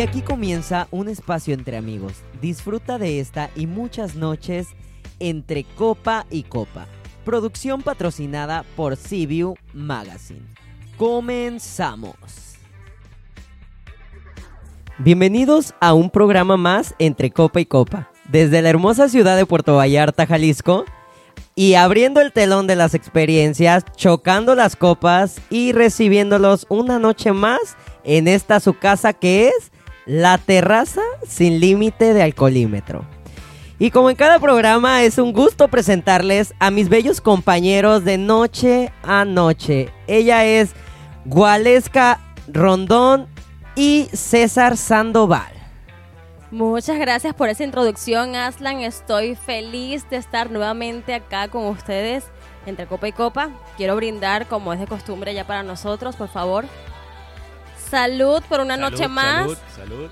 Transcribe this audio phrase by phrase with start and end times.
[0.00, 2.14] Y aquí comienza un espacio entre amigos.
[2.40, 4.68] Disfruta de esta y muchas noches
[5.18, 6.86] entre copa y copa.
[7.22, 10.46] Producción patrocinada por CBU Magazine.
[10.96, 12.54] Comenzamos.
[14.96, 18.10] Bienvenidos a un programa más entre copa y copa.
[18.26, 20.86] Desde la hermosa ciudad de Puerto Vallarta, Jalisco,
[21.54, 27.76] y abriendo el telón de las experiencias, chocando las copas y recibiéndolos una noche más
[28.02, 29.70] en esta su casa que es
[30.06, 33.04] la terraza sin límite de alcoholímetro.
[33.78, 38.92] Y como en cada programa es un gusto presentarles a mis bellos compañeros de noche
[39.02, 39.88] a noche.
[40.06, 40.72] Ella es
[41.24, 43.26] Gualesca Rondón
[43.74, 45.52] y César Sandoval.
[46.50, 48.80] Muchas gracias por esa introducción, Aslan.
[48.80, 52.24] Estoy feliz de estar nuevamente acá con ustedes
[52.66, 53.50] entre copa y copa.
[53.76, 56.66] Quiero brindar, como es de costumbre ya para nosotros, por favor.
[57.90, 59.40] Salud por una noche más.
[59.40, 60.10] Salud, salud.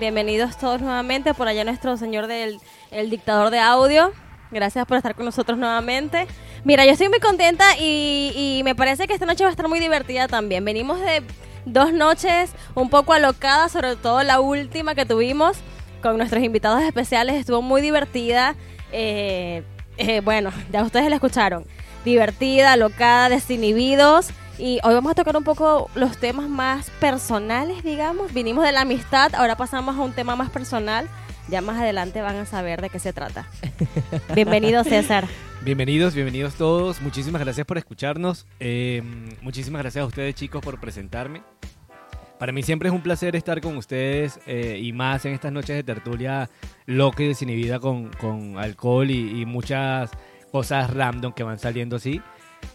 [0.00, 1.32] Bienvenidos todos nuevamente.
[1.32, 2.58] Por allá nuestro señor del
[2.90, 4.12] el dictador de audio.
[4.50, 6.26] Gracias por estar con nosotros nuevamente.
[6.64, 9.68] Mira, yo estoy muy contenta y, y me parece que esta noche va a estar
[9.68, 10.64] muy divertida también.
[10.64, 11.22] Venimos de
[11.66, 15.58] dos noches un poco alocadas, sobre todo la última que tuvimos
[16.02, 17.36] con nuestros invitados especiales.
[17.36, 18.56] Estuvo muy divertida.
[18.90, 19.62] Eh,
[19.98, 21.64] eh, bueno, ya ustedes la escucharon.
[22.04, 24.30] Divertida, alocada, desinhibidos.
[24.62, 28.32] Y hoy vamos a tocar un poco los temas más personales, digamos.
[28.32, 31.08] Vinimos de la amistad, ahora pasamos a un tema más personal.
[31.48, 33.44] Ya más adelante van a saber de qué se trata.
[34.36, 35.26] Bienvenido, César.
[35.62, 37.02] Bienvenidos, bienvenidos todos.
[37.02, 38.46] Muchísimas gracias por escucharnos.
[38.60, 39.02] Eh,
[39.40, 41.42] muchísimas gracias a ustedes, chicos, por presentarme.
[42.38, 45.74] Para mí siempre es un placer estar con ustedes eh, y más en estas noches
[45.74, 46.48] de tertulia
[46.86, 50.12] loca y desinhibida con, con alcohol y, y muchas
[50.52, 52.22] cosas random que van saliendo así.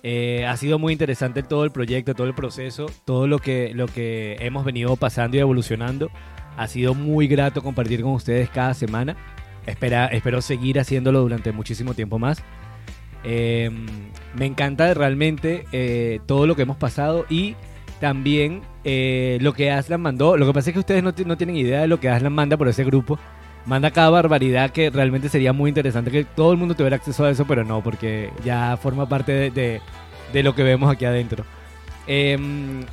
[0.04, 3.88] Eh, ha sido muy interesante todo el proyecto, todo el proceso, todo lo que, lo
[3.88, 6.10] que hemos venido pasando y evolucionando.
[6.56, 9.16] Ha sido muy grato compartir con ustedes cada semana.
[9.66, 12.44] Espera, espero seguir haciéndolo durante muchísimo tiempo más.
[13.24, 13.70] Eh,
[14.36, 17.56] me encanta realmente eh, todo lo que hemos pasado y
[18.00, 20.38] también eh, lo que Aslan mandó.
[20.38, 22.58] Lo que pasa es que ustedes no, no tienen idea de lo que Aslan manda
[22.58, 23.20] por ese grupo.
[23.68, 27.30] Manda cada barbaridad que realmente sería muy interesante que todo el mundo tuviera acceso a
[27.30, 29.82] eso, pero no, porque ya forma parte de, de-
[30.34, 31.44] de lo que vemos aquí adentro.
[32.08, 32.38] Eh,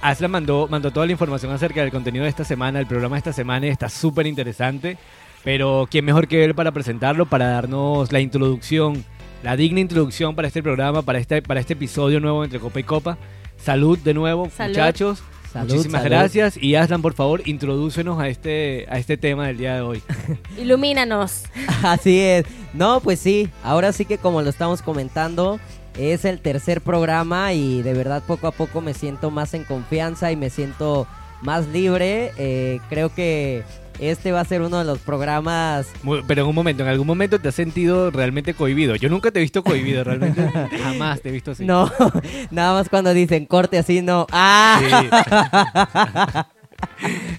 [0.02, 3.18] Aslan mandó, mandó toda la información acerca del contenido de esta semana, el programa de
[3.18, 4.98] esta semana, está súper interesante.
[5.44, 9.04] Pero quién mejor que él para presentarlo, para darnos la introducción,
[9.42, 12.82] la digna introducción para este programa, para este, para este episodio nuevo entre Copa y
[12.82, 13.18] Copa.
[13.58, 14.70] Salud de nuevo, Salud.
[14.70, 15.22] muchachos.
[15.54, 16.16] Salud, Muchísimas salud.
[16.16, 16.56] gracias.
[16.60, 20.02] Y Aslan, por favor, introdúcenos a este, a este tema del día de hoy.
[20.58, 21.44] Ilumínanos.
[21.84, 22.44] Así es.
[22.72, 25.60] No, pues sí, ahora sí que como lo estamos comentando,
[25.96, 30.32] es el tercer programa y de verdad poco a poco me siento más en confianza
[30.32, 31.06] y me siento
[31.40, 32.32] más libre.
[32.36, 33.62] Eh, creo que
[33.98, 35.86] este va a ser uno de los programas...
[36.26, 38.96] Pero en un momento, en algún momento te has sentido realmente cohibido.
[38.96, 40.42] Yo nunca te he visto cohibido, realmente.
[40.82, 41.64] Jamás te he visto así.
[41.64, 41.90] No,
[42.50, 44.26] nada más cuando dicen corte así, no.
[44.32, 44.80] ¡Ah!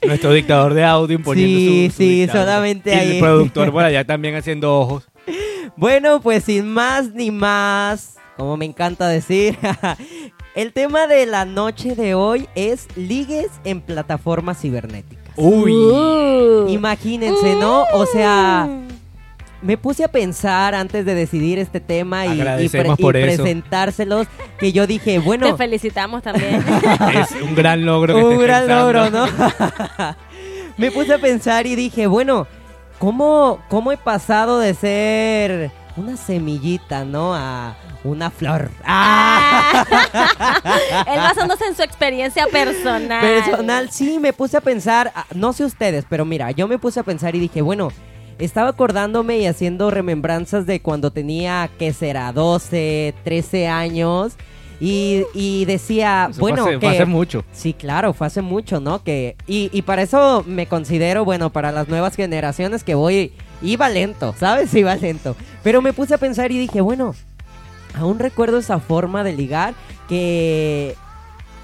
[0.02, 0.08] Sí.
[0.08, 3.12] Nuestro dictador de audio imponiendo Sí, su- su sí, solamente Y ahí.
[3.14, 5.08] el productor por allá también haciendo ojos.
[5.76, 9.58] Bueno, pues sin más ni más, como me encanta decir,
[10.56, 15.25] el tema de la noche de hoy es ligues en plataformas cibernéticas.
[15.38, 15.74] Uy.
[15.74, 16.68] Uh.
[16.70, 17.84] Imagínense, ¿no?
[17.94, 18.68] O sea,
[19.62, 24.28] me puse a pensar antes de decidir este tema y, presentárselos
[24.60, 26.64] que yo dije, Te bueno, felicitamos también.
[27.16, 28.94] Es un gran logro que un gran pensando.
[28.94, 29.28] logro, ¿no?
[30.78, 32.48] me puse a pensar y dije, bueno,
[33.00, 37.34] ¿cómo, ¿cómo he pasado de ser una semillita, ¿no?
[37.34, 38.70] A una flor.
[38.86, 39.86] ¡Ah!
[41.08, 43.22] Él basándose en su experiencia personal.
[43.22, 47.00] Personal, sí, me puse a pensar, ah, no sé ustedes, pero mira, yo me puse
[47.00, 47.90] a pensar y dije, bueno,
[48.40, 52.32] estaba acordándome y haciendo remembranzas de cuando tenía, ¿qué será?
[52.32, 54.34] 12, 13 años.
[54.78, 56.86] Y, y decía, Eso bueno, fue hace, que...
[56.86, 57.46] fue hace mucho.
[57.54, 59.04] Sí, claro, fue hace mucho, ¿no?
[59.04, 63.32] Que y, y para eso me considero, bueno, para las nuevas generaciones que voy
[63.62, 64.74] iba lento, ¿sabes?
[64.76, 65.36] Iba lento.
[65.64, 67.16] Pero me puse a pensar y dije, bueno,
[67.96, 69.74] aún recuerdo esa forma de ligar
[70.08, 70.96] que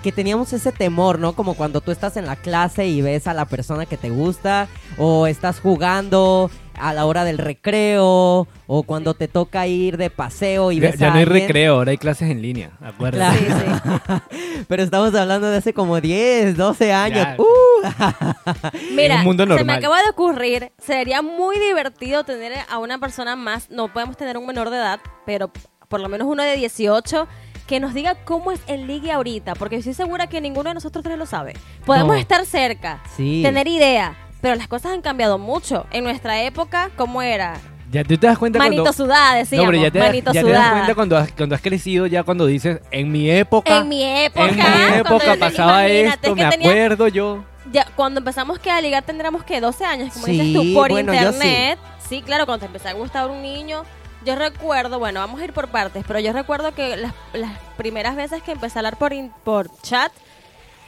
[0.02, 1.34] que teníamos ese temor, ¿no?
[1.34, 4.68] Como cuando tú estás en la clase y ves a la persona que te gusta
[4.98, 6.50] o estás jugando
[6.80, 11.00] a la hora del recreo o cuando te toca ir de paseo y Ya, ves
[11.00, 11.42] ya a no hay alguien.
[11.44, 12.72] recreo, ahora hay clases en línea.
[12.82, 13.38] Acuérdate.
[13.38, 14.66] Sí, sí.
[14.68, 17.18] Pero estamos hablando de hace como 10, 12 años.
[17.20, 17.36] Ya.
[17.38, 18.68] ¡Uh!
[18.96, 23.36] Mira, un mundo se me acaba de ocurrir, sería muy divertido tener a una persona
[23.36, 25.52] más, no podemos tener un menor de edad, pero
[25.92, 27.28] por lo menos uno de 18
[27.68, 31.04] que nos diga cómo es el ligue ahorita, porque estoy segura que ninguno de nosotros
[31.04, 31.54] tres lo sabe.
[31.86, 32.20] Podemos No.
[32.20, 33.42] estar cerca, Sí.
[33.44, 35.86] tener idea, pero las cosas han cambiado mucho.
[35.92, 37.54] En nuestra época, ¿cómo era?
[37.92, 38.94] Ya tú te das cuenta Manito cuando...
[39.04, 39.66] sudada, decíamos.
[39.66, 40.72] no, pero ya te, das- manito ya te das sudada.
[40.76, 43.78] cuenta cuando has, cuando has crecido, ya cuando dices, en mi época...
[43.80, 44.48] En mi época.
[44.48, 47.44] En mi cuando época yo- pasaba imagínate, esto, es que me tenía- acuerdo yo.
[47.72, 50.90] ya, cuando empezamos que a ligar tendríamos que 12 años, como Sí, dices tú, por
[50.90, 51.80] bueno, yo internet.
[52.10, 52.22] Sí.
[52.22, 53.84] claro, cuando te empezó a gustar un niño.
[54.26, 58.16] Yo recuerdo, bueno, vamos a ir por partes, pero yo recuerdo que las, las primeras
[58.16, 60.12] veces que empecé a hablar por, in- por chat,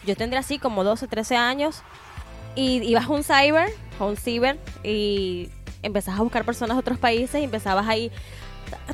[0.05, 1.81] yo tendría así como 12, 13 años,
[2.55, 3.69] y ibas a un cyber,
[3.99, 5.49] a un ciber, y
[5.81, 8.11] empezabas a buscar personas de otros países y empezabas ahí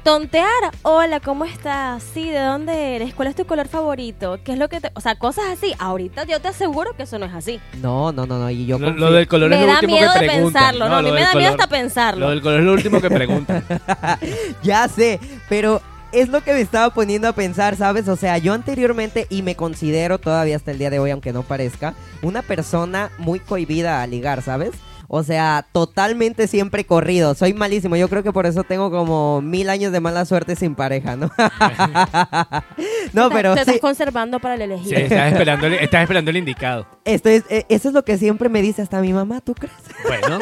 [0.04, 0.48] tontear.
[0.84, 2.04] Hola, ¿cómo estás?
[2.14, 3.14] Sí, ¿de dónde eres?
[3.14, 4.40] ¿Cuál es tu color favorito?
[4.44, 4.92] ¿Qué es lo que te...?
[4.96, 5.74] O sea, cosas así.
[5.80, 7.60] Ahorita yo te aseguro que eso no es así.
[7.82, 8.50] No, no, no, no.
[8.50, 10.26] Y yo Lo, confío- lo del color es me lo da último miedo que de
[10.28, 10.62] preguntan.
[10.64, 12.26] pensarlo, no, a mí lo me del da miedo color- hasta pensarlo.
[12.26, 13.64] Lo del color es lo último que preguntan.
[14.64, 18.08] Ya sé, pero es lo que me estaba poniendo a pensar, ¿sabes?
[18.08, 21.44] O sea, yo anteriormente, y me considero todavía hasta el día de hoy, aunque no
[21.44, 24.72] parezca, una persona muy cohibida a ligar, ¿sabes?
[25.12, 27.34] O sea, totalmente siempre corrido.
[27.34, 27.96] Soy malísimo.
[27.96, 31.32] Yo creo que por eso tengo como mil años de mala suerte sin pareja, ¿no?
[33.14, 34.98] no, pero Te sí, estás conservando para el Sí, elegido.
[35.00, 36.86] estás esperando, el- estás esperando el indicado.
[37.06, 39.74] esto es, eh, eso es lo que siempre me dice hasta mi mamá, ¿tú crees?
[40.08, 40.40] Bueno,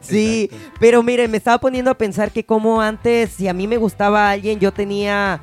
[0.00, 0.48] Sí,
[0.80, 4.30] pero miren, me estaba poniendo a pensar que como antes, si a mí me gustaba
[4.30, 5.40] alguien, yo tenía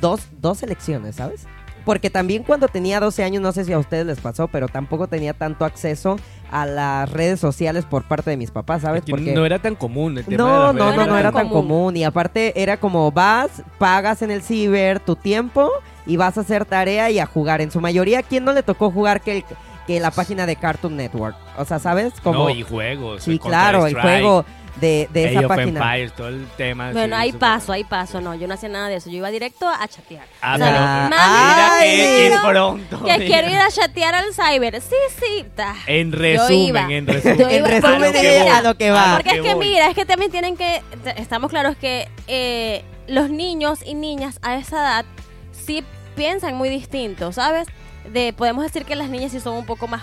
[0.00, 1.46] dos, dos elecciones, ¿sabes?
[1.84, 5.06] Porque también cuando tenía 12 años, no sé si a ustedes les pasó, pero tampoco
[5.06, 6.16] tenía tanto acceso
[6.50, 9.00] a las redes sociales por parte de mis papás, ¿sabes?
[9.00, 10.90] es que Porque no era tan común el tema de no, las no, no, no
[10.96, 11.20] sociales.
[11.20, 11.68] era tan común.
[11.68, 11.96] común.
[11.96, 15.70] Y aparte era como vas, pagas en el ciber tu tiempo
[16.06, 17.60] y vas a hacer tarea y a jugar.
[17.60, 19.44] En su mayoría, ¿a quién no le tocó jugar que, el-
[19.86, 21.36] que la página de Cartoon Network?
[21.56, 22.12] O sea, ¿sabes?
[22.22, 23.22] Como, No, y juegos.
[23.22, 24.44] sí, claro, el juego
[24.76, 25.80] de, de Age esa of página.
[25.80, 26.92] Empires, todo el tema.
[26.92, 28.20] Bueno, sí, hay paso, hay paso.
[28.20, 29.10] No, yo no hacía nada de eso.
[29.10, 30.24] Yo iba directo a chatear.
[30.40, 31.96] Ah, O sea, pero Ah, mira ay,
[32.30, 33.04] que, pronto.
[33.04, 33.26] Que mira.
[33.26, 34.80] quiero ir a chatear al cyber.
[34.80, 35.44] Sí, sí.
[35.56, 35.74] ta.
[35.86, 37.40] En resumen, en resumen.
[37.50, 38.48] En resumen, A lo que voy.
[38.48, 39.16] a lo que va.
[39.16, 39.68] Porque es que voy.
[39.68, 40.82] mira, es que también tienen que,
[41.16, 45.04] estamos claros que eh, los niños y niñas a esa edad
[45.52, 45.84] sí
[46.16, 47.66] piensan muy distinto, ¿sabes?
[48.12, 50.02] De, podemos decir que las niñas sí son un poco más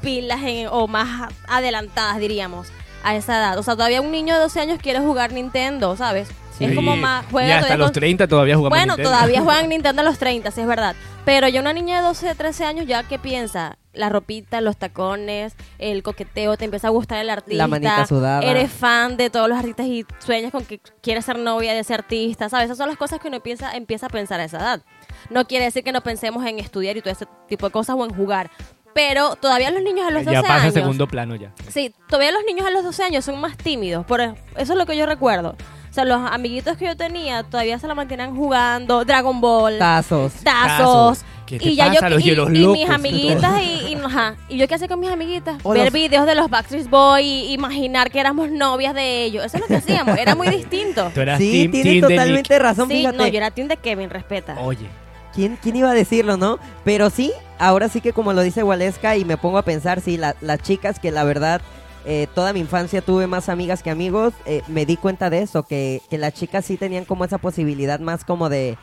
[0.00, 2.68] pilas en- o más adelantadas, diríamos,
[3.02, 3.58] a esa edad.
[3.58, 6.28] O sea, todavía un niño de 12 años quiere jugar Nintendo, ¿sabes?
[6.58, 6.66] Sí.
[6.66, 7.24] Es como más...
[7.28, 9.10] Y Juega hasta todavía los con- 30 todavía jugamos bueno, Nintendo.
[9.10, 10.94] todavía juegan Nintendo a los 30, sí es verdad.
[11.24, 13.78] Pero ya una niña de 12, 13 años, ¿ya qué piensa?
[13.94, 17.56] La ropita, los tacones, el coqueteo, te empieza a gustar el artista.
[17.58, 18.40] La manita sudada.
[18.42, 21.94] Eres fan de todos los artistas y sueñas con que quieres ser novia de ese
[21.94, 22.66] artista, ¿sabes?
[22.66, 24.82] Esas son las cosas que uno empieza, empieza a pensar a esa edad.
[25.30, 28.04] No quiere decir que no pensemos en estudiar y todo ese tipo de cosas o
[28.04, 28.50] en jugar.
[28.94, 30.74] Pero todavía los niños a los 12 Ya pasa a años...
[30.74, 31.52] segundo plano ya.
[31.70, 34.84] Sí, todavía los niños a los 12 años son más tímidos, por eso es lo
[34.86, 35.56] que yo recuerdo.
[35.90, 40.32] O sea, los amiguitos que yo tenía todavía se la mantenían jugando Dragon Ball, Tazos.
[40.42, 41.22] tazos.
[41.44, 44.56] ¿Qué te Y ya pasa, yo los y, y mis amiguitas y, y, ajá, y
[44.56, 47.52] yo qué hacía con mis amiguitas, O ver los- videos de los Backstreet Boys y
[47.52, 49.44] imaginar que éramos novias de ellos.
[49.44, 51.10] Eso es lo que hacíamos, era muy distinto.
[51.14, 53.18] Tú eras Sí, team- tienes team totalmente razón, Sí, fíjate.
[53.18, 54.56] no, yo era team de Kevin, respeta.
[54.60, 54.86] Oye,
[55.34, 56.58] ¿Quién, ¿Quién iba a decirlo, no?
[56.84, 60.16] Pero sí, ahora sí que como lo dice Waleska y me pongo a pensar, sí,
[60.16, 61.60] la- las chicas que la verdad
[62.04, 65.62] eh, toda mi infancia tuve más amigas que amigos, eh, me di cuenta de eso,
[65.62, 68.76] que, que las chicas sí tenían como esa posibilidad más como de...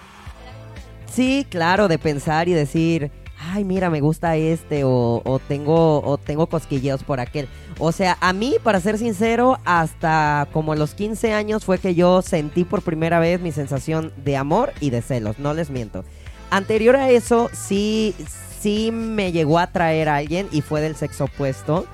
[1.12, 3.12] Sí, claro, de pensar y decir,
[3.52, 7.48] ay, mira, me gusta este o, o tengo o tengo cosquilleos por aquel.
[7.80, 12.22] O sea, a mí, para ser sincero, hasta como los 15 años fue que yo
[12.22, 16.04] sentí por primera vez mi sensación de amor y de celos, no les miento.
[16.50, 18.16] Anterior a eso, sí,
[18.60, 21.86] sí me llegó a atraer a alguien y fue del sexo opuesto.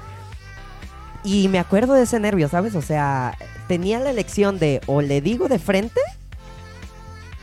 [1.23, 2.75] Y me acuerdo de ese nervio, ¿sabes?
[2.75, 5.99] O sea, tenía la elección de o le digo de frente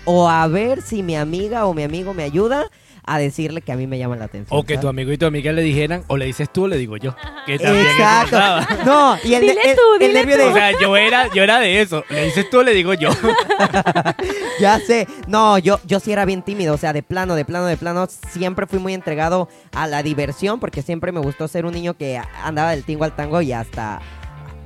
[0.04, 2.70] o a ver si mi amiga o mi amigo me ayuda
[3.04, 4.58] a decirle que a mí me llama la atención.
[4.58, 6.76] o que tu amigo y tu amiga le dijeran, o le dices tú o le
[6.78, 7.14] digo yo.
[7.46, 8.38] Que también Exacto.
[8.86, 11.42] No, y el, Dile el- tú, el dile nervio de O sea, yo era, yo
[11.42, 12.04] era de eso.
[12.10, 13.10] Le dices tú o le digo yo.
[14.60, 15.08] Ya sé.
[15.26, 16.74] No, yo, yo sí era bien tímido.
[16.74, 18.06] O sea, de plano, de plano, de plano.
[18.30, 22.20] Siempre fui muy entregado a la diversión porque siempre me gustó ser un niño que
[22.44, 24.00] andaba del tingo al tango y hasta,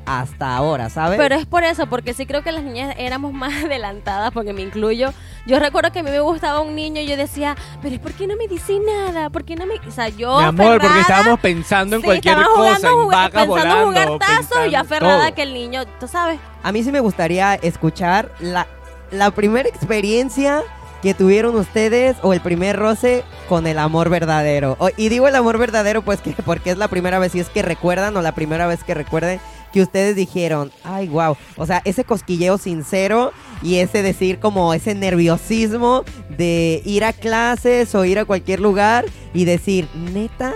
[0.06, 1.18] hasta ahora, ¿sabes?
[1.18, 4.62] Pero es por eso, porque sí creo que las niñas éramos más adelantadas, porque me
[4.62, 5.12] incluyo.
[5.46, 8.12] Yo recuerdo que a mí me gustaba un niño y yo decía, pero ¿es por
[8.12, 9.30] qué no me dice nada?
[9.30, 9.74] ¿Por qué no me...?
[9.86, 13.06] O sea, yo Mi amor, porque estábamos pensando en Sí, cualquier estábamos cosa, en jugando,
[13.16, 14.12] vacas pensando volando.
[14.14, 15.34] jugar tazo y yo aferrada todo.
[15.34, 16.38] que el niño, tú sabes.
[16.62, 18.66] A mí sí me gustaría escuchar la,
[19.10, 20.62] la primera experiencia
[21.02, 24.76] que tuvieron ustedes o el primer roce con el amor verdadero.
[24.80, 27.48] O- y digo el amor verdadero pues que porque es la primera vez, si es
[27.50, 29.38] que recuerdan o la primera vez que recuerden
[29.76, 31.36] que ustedes dijeron, ay, wow.
[31.58, 33.30] O sea, ese cosquilleo sincero
[33.62, 36.02] y ese decir como ese nerviosismo
[36.38, 39.04] de ir a clases o ir a cualquier lugar
[39.34, 40.54] y decir, neta,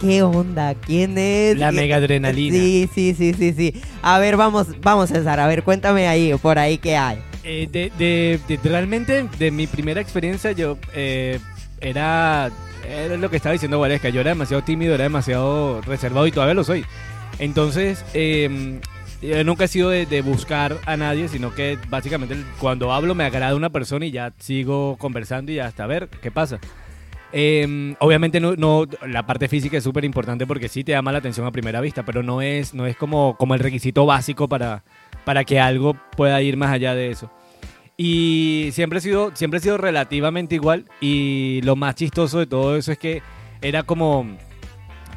[0.00, 0.74] ¿qué onda?
[0.74, 1.56] ¿Quién es?
[1.58, 2.56] La mega adrenalina.
[2.58, 3.80] Sí, sí, sí, sí, sí.
[4.02, 7.18] A ver, vamos, vamos César, a ver, cuéntame ahí, por ahí qué hay.
[7.44, 11.38] Eh, de, de- de- realmente, de mi primera experiencia, yo eh,
[11.80, 12.50] era,
[12.88, 14.08] era lo que estaba diciendo Valesca.
[14.08, 16.84] Yo era demasiado tímido, era demasiado reservado y todavía lo soy.
[17.38, 18.04] Entonces,
[19.22, 23.54] yo nunca he sido de, buscar a nadie, sino que básicamente cuando hablo me agrada
[23.56, 26.58] una persona y ya sigo conversando y hasta ver qué pasa.
[27.34, 31.46] Eh, obviamente no- la parte física es súper importante porque sí te llama la atención
[31.46, 34.84] a primera vista, pero no es, no es como, como el requisito básico para,
[35.24, 37.30] para que algo pueda ir más allá de eso.
[37.96, 40.86] Y siempre he sido, siempre he sido relativamente igual.
[41.00, 43.22] Y lo más chistoso de todo eso es que
[43.60, 44.26] era como,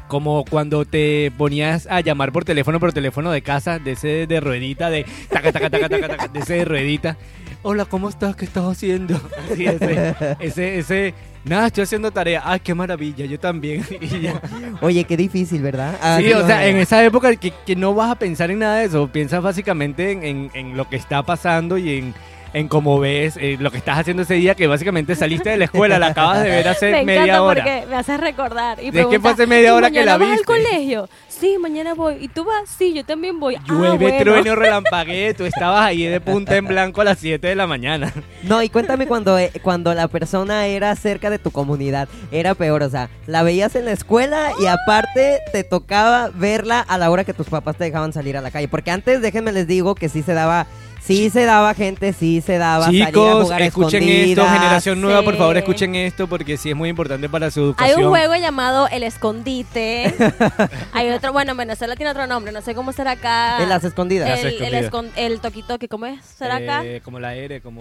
[0.08, 4.40] como cuando te ponías a llamar por teléfono, por teléfono de casa, de ese de
[4.40, 7.16] ruedita, de taca, taca, taca, taca, taca, de ese de ruedita.
[7.62, 8.36] Hola, ¿cómo estás?
[8.36, 9.14] ¿Qué estás haciendo?
[9.52, 12.42] Así, ese, ese, ese, nada, estoy haciendo tarea.
[12.44, 13.84] Ay, qué maravilla, yo también.
[14.00, 14.40] Y ya.
[14.80, 15.94] Oye, qué difícil, ¿verdad?
[16.00, 18.76] Sí, Así, o sea, en esa época que, que no vas a pensar en nada
[18.78, 22.14] de eso, piensas básicamente en, en- en lo que está pasando y en,
[22.52, 25.64] en cómo ves eh, lo que estás haciendo ese día, que básicamente saliste de la
[25.66, 27.62] escuela, la acabas de ver hace me media encanta hora.
[27.64, 28.78] porque me haces recordar.
[28.80, 31.08] Y ¿De qué preguntas, fue hace media "¿Y hora que la vas viste?" al colegio?
[31.28, 32.16] Sí, mañana voy.
[32.20, 32.62] ¿Y tú vas?
[32.78, 33.56] Sí, yo también voy.
[33.56, 34.18] Ah, Llueve, bueno.
[34.20, 38.10] trueno, relampaguee, tú estabas ahí de punta en blanco a las 7 de la mañana.
[38.42, 42.08] No, y cuéntame cuando, eh, cuando la persona era cerca de tu comunidad.
[42.30, 46.96] Era peor, o sea, la veías en la escuela y aparte te tocaba verla a
[46.96, 48.68] la hora que tus papás te dejaban salir a la calle.
[48.68, 50.66] Porque antes, déjenme les digo que sí se daba,
[51.06, 55.56] sí se daba gente, sí se daba Chicos, a escuchen esto, generación nueva, por favor,
[55.56, 58.02] escuchen esto porque sí es muy importante para su Hay educación.
[58.04, 60.14] un juego llamado El Escondite.
[60.92, 63.62] Hay otro, bueno, en Venezuela tiene otro nombre, no sé cómo será acá.
[63.62, 64.28] En las escondidas.
[64.28, 64.92] Las El, el, escondidas.
[64.92, 66.24] escon- el toquitoque, ¿cómo es?
[66.24, 66.84] ¿Será acá?
[66.84, 67.80] Eh, como la R, como...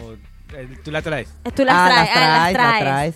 [0.53, 1.29] eh, tú la traes.
[1.55, 3.15] Tú las ah, traes, las ah, las traes, las traes.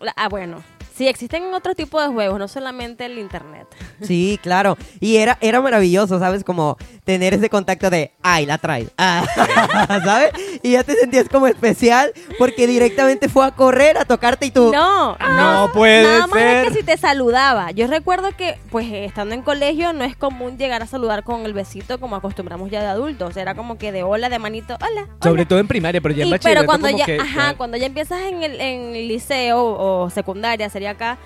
[0.00, 0.62] La- Ah, bueno.
[0.96, 3.66] Sí, existen otro tipo de juegos, no solamente el internet.
[4.00, 4.78] Sí, claro.
[4.98, 6.42] Y era, era maravilloso, ¿sabes?
[6.42, 8.90] Como tener ese contacto de, ay, la traes.
[8.98, 10.30] Ah, ¿Sabes?
[10.62, 14.72] Y ya te sentías como especial porque directamente fue a correr a tocarte y tú...
[14.72, 16.62] No, No puede Nada más ser.
[16.64, 17.70] de que si te saludaba.
[17.72, 21.44] Yo recuerdo que, pues, eh, estando en colegio, no es común llegar a saludar con
[21.46, 23.36] el besito como acostumbramos ya de adultos.
[23.36, 25.02] Era como que de hola, de manito, hola.
[25.02, 25.08] hola.
[25.22, 27.20] Sobre todo en primaria, pero ya en Y- pero cuando como ya, que...
[27.20, 31.18] ajá, cuando ya empiezas en el, en el liceo o secundaria, sería acá,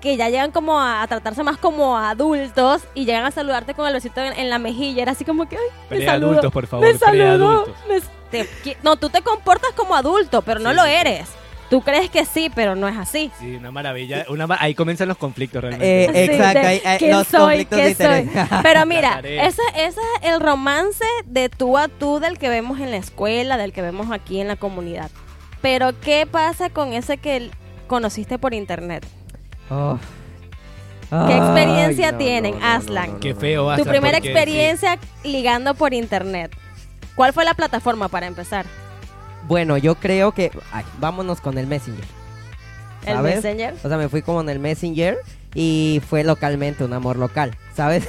[0.00, 3.86] que ya llegan como a, a tratarse más como adultos y llegan a saludarte con
[3.86, 5.02] el besito en, en la mejilla.
[5.02, 6.50] Era así como que, ay, me Preadultos, saludó.
[6.52, 7.64] por favor, Me saludó.
[7.64, 7.74] preadultos.
[7.88, 10.90] me- te- qui- no, tú te comportas como adulto, pero no Sí, lo sí.
[10.90, 11.28] eres.
[11.70, 13.30] Tú crees que sí, pero no es así.
[13.38, 14.24] Sí, una maravilla.
[14.30, 16.04] Una ma- ahí comienzan los conflictos realmente.
[16.04, 17.40] Eh, Sí, exacto, de hay- ¿quién los soy?
[17.40, 18.28] conflictos ¿Qué de interés.
[18.48, 18.60] soy?
[18.62, 22.90] Pero mira, ese ese es el romance de tú a tú del que vemos en
[22.90, 25.10] la escuela, del que vemos aquí en la comunidad.
[25.60, 27.50] Pero ¿qué pasa con ese que
[27.88, 29.04] conociste por internet?
[29.70, 29.98] Oh.
[31.10, 33.06] ¿Qué Ay, experiencia no, tienen, no, no, Aslan?
[33.06, 36.54] no, no, Qué feo, Tu Aslan, primera porque experiencia ligando por internet.
[37.14, 38.66] ¿Cuál fue la plataforma para empezar?
[39.46, 40.50] Bueno, yo creo que...
[40.70, 42.04] Ay, vámonos con el Messenger.
[43.06, 43.18] ¿El.
[43.20, 43.74] Messenger?
[43.82, 45.18] O sea, me fui como en el Messenger
[45.54, 48.06] y fue localmente, un amor local, ¿sabes?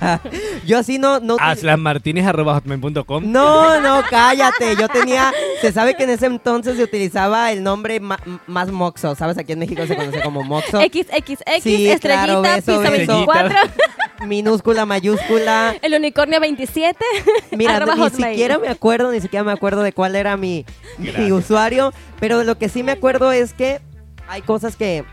[0.66, 1.20] yo así no...
[1.20, 4.76] no aslanmartinez.com No, no, cállate.
[4.76, 5.32] Yo tenía.
[5.60, 9.14] Se sabe que en ese entonces se utilizaba el nombre ma- más Moxo.
[9.14, 9.36] ¿Sabes?
[9.38, 10.80] Aquí en México se conoce como Moxo.
[10.80, 13.26] XXX, Sí, estrellita, claro, beso, pizza beso.
[13.26, 13.56] 24,
[14.26, 15.74] Minúscula, mayúscula.
[15.82, 16.98] el unicornio 27.
[17.52, 18.34] Mira, ni hotmail.
[18.34, 20.64] siquiera me acuerdo, ni siquiera me acuerdo de cuál era mi,
[20.98, 21.92] mi usuario.
[22.20, 23.80] Pero lo que sí me acuerdo es que
[24.28, 25.04] hay cosas que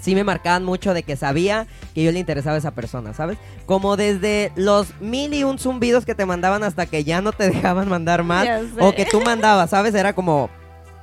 [0.00, 3.38] sí me marcaban mucho de que sabía que yo le interesaba a esa persona, ¿sabes?
[3.66, 7.48] Como desde los mil y un zumbidos que te mandaban hasta que ya no te
[7.50, 8.48] dejaban mandar más.
[8.80, 9.94] O que tú mandabas, ¿sabes?
[9.94, 10.50] Era como,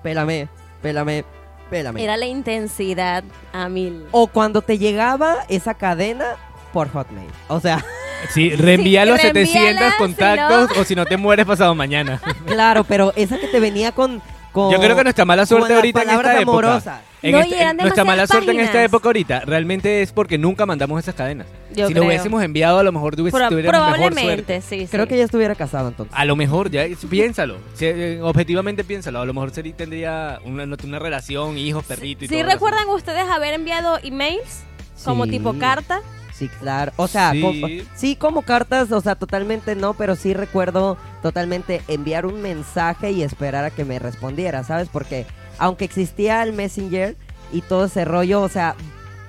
[0.04, 0.48] pélame,
[0.82, 1.26] pélame,
[1.70, 2.04] pélame.
[2.04, 4.06] Era la intensidad a mil.
[4.12, 6.36] O cuando te llegaba esa cadena
[6.74, 7.30] por Hotmail.
[7.48, 7.84] O sea,
[8.30, 12.22] Sí, reenvíalo Sí, a 700 reenvíala, contactos o si no te mueres pasado mañana.
[12.46, 14.22] claro, pero esa que te venía con...
[14.52, 17.02] con Yo creo que nuestra mala con suerte ahorita en palabras esta época.
[17.24, 20.12] En No, esta- y eran en- nuestra mala suerte en esta época ahorita realmente es
[20.12, 21.48] porque nunca mandamos esas cadenas.
[21.76, 22.04] Yo si creo.
[22.04, 24.62] lo hubiésemos enviado, a lo mejor tuvies- Pro- tuviéramos mejor suerte.
[24.62, 26.16] sí, Creo que ya estuviera casado entonces.
[26.18, 27.58] A lo mejor, ya, piénsalo.
[27.76, 29.22] Si, eh, objetivamente piénsalo.
[29.22, 32.44] A lo mejor sería, tendría una, una relación, hijos, perrito y ¿Sí todo.
[32.44, 32.50] eso.
[32.54, 34.64] recuerdan ustedes haber enviado emails
[35.06, 35.32] como Sí.
[35.32, 36.02] tipo carta?
[36.34, 36.92] Sí, claro.
[36.96, 37.42] O sea, Sí.
[37.42, 43.12] como, sí como cartas, o sea, totalmente no, pero sí recuerdo totalmente enviar un mensaje
[43.12, 44.90] y esperar a que me respondiera, ¿sabes?
[44.92, 45.28] Porque
[45.62, 47.16] aunque existía el Messenger
[47.54, 48.76] y todo ese rollo, o sea,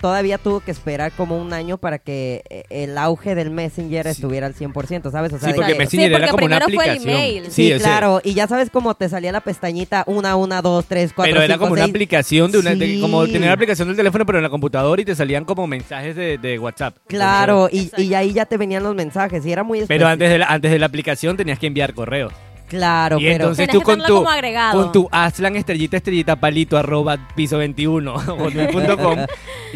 [0.00, 4.10] todavía tuvo que esperar como un año para que eh, el auge del Messenger Sí.
[4.10, 5.32] estuviera al 100%, ¿sabes?
[5.32, 7.24] O sea, Sí, porque que- Messenger Sí, era porque como una primero fue el aplicación.
[7.24, 7.52] email.
[7.52, 11.12] Sí, sea, claro, y ya sabes cómo te salía la pestañita una, una, dos, tres,
[11.14, 13.00] cuatro, Pero era cinco, como una aplicación de una, de- Sí.
[13.00, 16.16] como tener la aplicación del teléfono pero en la computadora y te salían como mensajes
[16.16, 16.96] de, de WhatsApp.
[17.06, 20.30] Claro, y, y ahí ya te venían los mensajes y era muy Pero especi- antes
[20.30, 22.32] de la, antes de la aplicación tenías que enviar correos.
[22.72, 24.82] Claro, y pero entonces tú que con tu, como agregado.
[24.82, 29.18] con tu Aslan estrellita estrellita palito arroba piso 21 hotmail.com,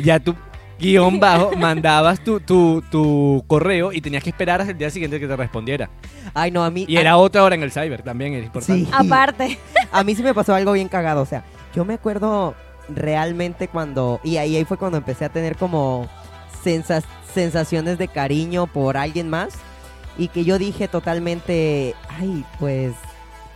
[0.02, 0.34] ya tú
[0.80, 5.20] guion bajo mandabas tu, tu, tu correo y tenías que esperar hasta el día siguiente
[5.20, 5.90] que te respondiera.
[6.32, 8.86] ay no, a mí Y a- era otra hora en el cyber también, es importante.
[8.86, 8.90] Sí.
[8.92, 9.58] Aparte.
[9.92, 12.54] A mí sí me pasó algo bien cagado, o sea, yo me acuerdo
[12.88, 16.08] realmente cuando, y ahí, ahí fue cuando empecé a tener como
[16.64, 17.02] sensa-
[17.34, 19.54] sensaciones de cariño por alguien más,
[20.18, 22.94] y que yo dije totalmente, ay, pues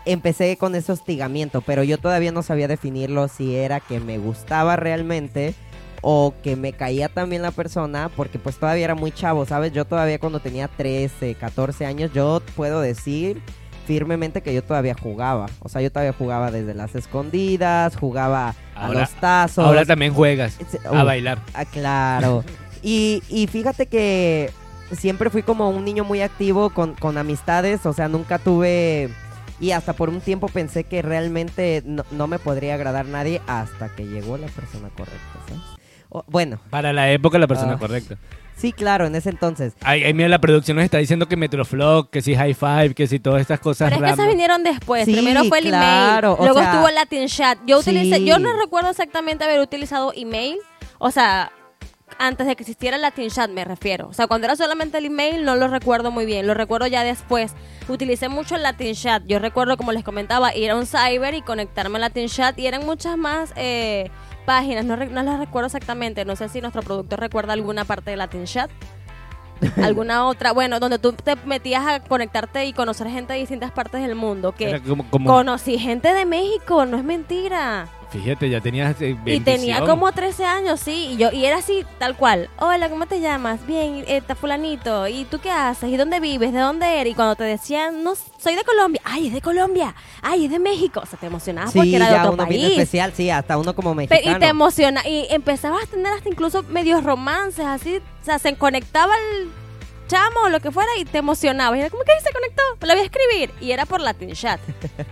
[0.05, 4.76] empecé con ese hostigamiento, pero yo todavía no sabía definirlo si era que me gustaba
[4.76, 5.55] realmente
[6.02, 9.73] o que me caía también la persona, porque pues todavía era muy chavo, ¿sabes?
[9.73, 13.43] Yo todavía cuando tenía 13, 14 años, yo puedo decir
[13.87, 15.47] firmemente que yo todavía jugaba.
[15.61, 19.64] O sea, yo todavía jugaba desde las escondidas, jugaba a los tazos.
[19.64, 21.43] Ahora también juegas a uh, bailar.
[21.55, 22.45] Ah, claro.
[22.83, 24.50] y, y fíjate que
[24.92, 29.11] siempre fui como un niño muy activo con, con amistades, o sea, nunca tuve...
[29.61, 33.94] Y hasta por un tiempo pensé que realmente no, no me podría agradar nadie hasta
[33.94, 35.62] que llegó la persona correcta, ¿sabes?
[36.09, 37.78] O- bueno, Para la época la persona Ah.
[37.78, 38.16] correcta.
[38.56, 39.75] sí, claro, en ese entonces.
[39.82, 43.06] Ay, ay, mira, la producción nos está diciendo que Metroflog, que si High Five, que
[43.06, 45.04] si todas estas cosas Pero es que esas vinieron después.
[45.04, 46.44] Sí, Primero fue el claro, email.
[46.47, 47.59] Luego sea, estuvo Latin Chat.
[47.66, 48.25] Yo utilicé, sí.
[48.25, 50.56] yo no recuerdo exactamente haber utilizado email.
[50.99, 51.52] O sea,
[52.21, 54.09] antes de que existiera Latin Chat me refiero.
[54.09, 56.47] O sea, cuando era solamente el email no lo recuerdo muy bien.
[56.47, 57.55] Lo recuerdo ya después.
[57.89, 59.23] Utilicé mucho el Latin Chat.
[59.27, 62.59] Yo recuerdo, como les comentaba, ir a un cyber y conectarme al Latin Chat.
[62.59, 64.11] Y eran muchas más eh,
[64.45, 64.85] páginas.
[64.85, 66.27] No, no las recuerdo exactamente.
[66.27, 68.71] No sé si nuestro productor recuerda alguna parte de Latin Chat.
[69.83, 74.03] alguna otra, bueno, donde tú te metías a conectarte y conocer gente de distintas partes
[74.03, 74.53] del mundo.
[74.53, 77.89] Que Era como, como- conocí gente de México, no es mentira.
[78.11, 79.87] Fíjate, ya tenías eh, Y tenía bendición.
[79.87, 82.50] como 13 años, sí, y yo y era así, tal cual.
[82.58, 83.65] Hola, ¿cómo te llamas?
[83.67, 85.06] Bien, está fulanito.
[85.06, 85.91] ¿Y tú qué haces?
[85.91, 86.52] ¿Y dónde vives?
[86.52, 87.13] ¿De dónde eres?
[87.13, 89.00] Y cuando te decían, no, soy de Colombia.
[89.04, 89.95] Ay, es de Colombia.
[90.23, 91.00] Ay, es de México.
[91.02, 92.73] O sea, te emocionabas sí, porque era de ya otro uno bien país.
[92.78, 94.37] especial, sí, hasta uno como mexicano.
[94.37, 98.56] y te emociona y empezabas a tener hasta incluso medios romances así, o sea, se
[98.56, 99.50] conectaba el
[100.08, 101.76] chamo o lo que fuera y te emocionaba.
[101.76, 104.32] Y era como que "Ay, se conectó, lo voy a escribir y era por Latin
[104.32, 104.58] Chat.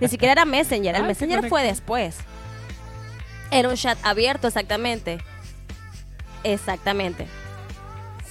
[0.00, 2.16] Ni siquiera era Messenger, el Ah, Messenger se fue después.
[3.50, 5.18] Era un chat abierto exactamente.
[6.44, 7.26] Exactamente.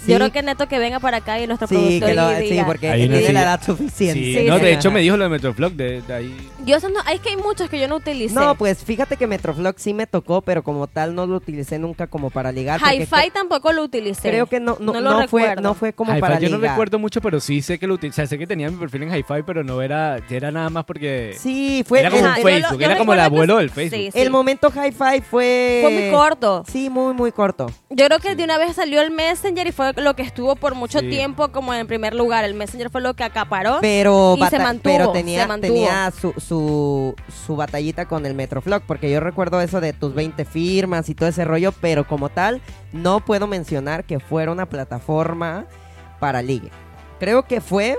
[0.07, 0.11] Sí.
[0.13, 2.35] Yo creo que neto que venga para acá y nuestro Sí, productor que lo- y
[2.43, 2.65] sí, diga.
[2.65, 4.19] porque él una tiene la edad suficiente.
[4.23, 4.63] Sí, Sí, no, sí.
[4.63, 6.49] de hecho me dijo lo de Metroflog, de, de ahí.
[6.65, 8.33] Yo eso no, es que hay muchos que yo no utilicé.
[8.35, 12.07] No, pues fíjate que Metroflog sí me tocó, pero como tal no lo utilicé nunca
[12.07, 12.79] como para ligar.
[12.81, 14.29] Hi-Fi tamcpo lo utilicé.
[14.29, 16.55] Creo que no, no, No lo no fue, no fue como Hi-Fi para yo no
[16.57, 16.71] ligar.
[16.71, 19.03] recuerdo mucho, pero sí sé que lo util- o sea, sé que tenía mi perfil
[19.03, 22.35] en Hi-Fi, pero no era, era nada más porque Sí, fue Era como el, un
[22.43, 24.11] Facebook, lo- era como el abuelo del Facebook.
[24.13, 25.79] El momento hi-fi fue...
[25.83, 26.63] Fue muy corto.
[26.71, 27.67] Sí, muy, muy corto.
[27.89, 30.75] Yo creo que de una vez salió el Messenger y fue lo que estuvo por
[30.75, 31.09] mucho Sí.
[31.09, 32.43] tiempo como en primer lugar.
[32.45, 33.79] El Messenger fue lo que acaparó.
[33.81, 35.73] Pero, Y se mantuvo, pero se tenía, mantuvo.
[35.73, 40.45] tenía su, su, su batallita con el Metroflog, porque yo recuerdo eso de tus 20
[40.45, 42.61] firmas y todo ese rollo, pero como tal,
[42.93, 45.65] no puedo mencionar que fuera una plataforma
[46.19, 46.69] para ligue.
[47.19, 47.97] Creo que fue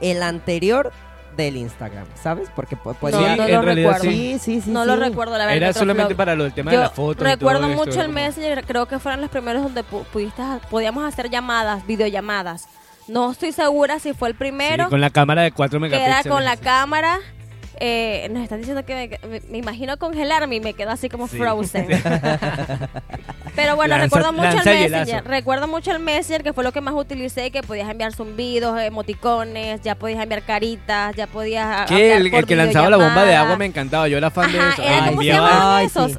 [0.00, 0.92] el anterior
[1.36, 2.48] del Instagram, ¿sabes?
[2.54, 4.10] Porque pu- puede no, no en lo realidad recuerdo.
[4.10, 4.70] Sí, sí, sí.
[4.70, 4.86] no sí.
[4.88, 5.56] lo recuerdo, la verdad.
[5.56, 7.24] era solamente para lo del tema Yo de la foto.
[7.24, 10.04] y recuerdo todo esto, mucho el como- Messenger, creo que fueron los primeros donde pu-
[10.06, 12.68] pudiste, podíamos hacer llamadas, videollamadas.
[13.08, 16.24] No estoy segura si fue el primero, Sí, con la cámara de 4 que megapíxeles.
[16.26, 17.18] era con la cámara.
[17.80, 21.36] Eh, nos están diciendo que me, imagino congelarme y me quedo así como Sí.
[21.38, 21.88] frozen.
[23.56, 24.90] Pero bueno, Lanza- recuerdo mucho el.
[24.90, 25.24] Messenger.
[25.24, 29.80] Recuerdo mucho el Messenger, que fue lo que más utilicé, que podías enviar zumbidos, emoticones,
[29.82, 33.34] ya podías enviar caritas, ya podías Que el, por el que lanzaba la bomba de
[33.34, 34.08] agua me encantaba.
[34.08, 34.82] Yo era fan de eso.
[34.82, 36.12] era Ay, se llamaban esos.
[36.12, 36.18] sí.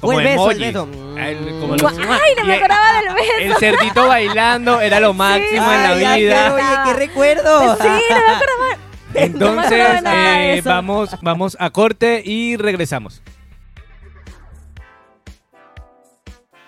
[0.00, 0.88] como O el beso, el beso.
[1.18, 1.80] El- como Mm.
[1.80, 3.32] los- Ay, no me acordaba del beso.
[3.38, 6.46] El cerdito bailando era lo máximo en Ay, la ya vida.
[6.48, 7.76] sé, oye, qué recuerdo.
[7.76, 7.96] Sí, no me
[8.34, 8.78] acordaba.
[9.14, 13.22] Entonces, No eh, vamos, vamos a corte y regresamos.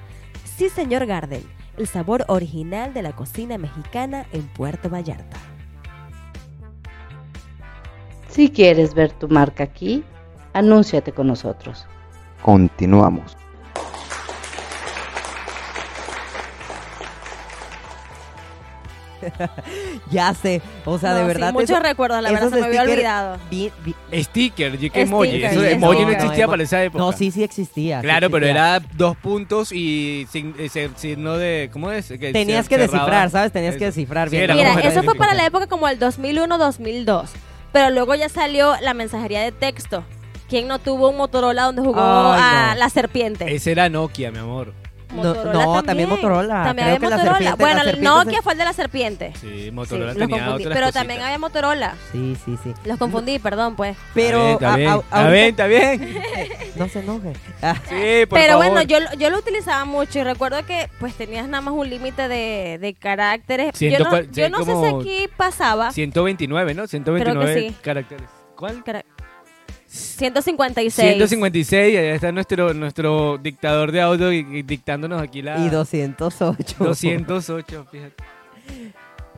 [0.57, 1.43] Sí Señor Garden,
[1.77, 5.37] el sabor original de la cocina mexicana en Puerto Vallarta.
[8.29, 10.05] Si quieres ver tu marca aquí,
[10.53, 11.87] Anúnciate con nosotros.
[12.43, 13.40] Continuamos.
[20.11, 21.53] Ya sé, o sea, de No, sí, verdad.
[21.53, 23.39] muchos eso- recuerdos, la verdad, se me había olvidado.
[23.51, 25.29] vi- vi- Sticker, yo que emoji.
[25.31, 27.03] Sticker, Eso emoji no existía para esa época.
[27.05, 28.01] No, sí, sí existía.
[28.01, 31.71] sí Claro, pero era dos puntos y sin, ese signo de.
[31.73, 32.09] ¿Cómo es?
[32.09, 32.93] Que Tenías que cerraba.
[32.99, 33.53] descifrar, ¿sabes?
[33.53, 34.45] Tenías que descifrar Sí, bien.
[34.51, 37.31] era Mira, eso fue para la época como el 2001-2002.
[37.73, 40.03] Pero luego ya salió la mensajería de texto.
[40.49, 42.79] ¿Quién no tuvo un Motorola donde jugó Ay, a no.
[42.81, 43.55] la serpiente?
[43.55, 44.73] Ese era Nokia, mi amor.
[45.13, 46.65] No, no, también Motorola.
[46.65, 47.55] También Creo había que Motorola.
[47.57, 49.33] bueno, la Nokia se- fue el de la serpiente.
[49.41, 50.65] Sí, Sí, Motorola los tenía confundí.
[50.65, 50.95] otras Pero cositas.
[51.03, 51.95] también había Motorola.
[52.13, 52.75] Sí, sí, sí.
[52.85, 53.97] Los confundí, perdón, pues.
[54.15, 54.51] Pero.
[54.55, 56.23] Está bien, a- a- está bien, está bien.
[56.77, 57.33] No se enoje.
[57.61, 58.67] Ah, Sí, por Pero favor.
[58.71, 61.91] bueno, yo, lo- yo lo utilizaba mucho y recuerdo que pues tenías nada más un
[61.91, 63.73] límite de, de caracteres.
[63.77, 66.87] Ciento yo no, yo sí, no sé si aquí pasaba 129, ¿no?
[66.87, 67.77] 129 sí.
[67.83, 68.29] caracteres.
[68.57, 68.83] ¿Cuál?
[68.85, 69.05] cara-
[69.91, 70.95] 156.
[70.95, 76.77] 156, allá está nuestro nuestro dictador de audio dictándonos aquí la Y 208.
[76.79, 78.15] 208, fíjate.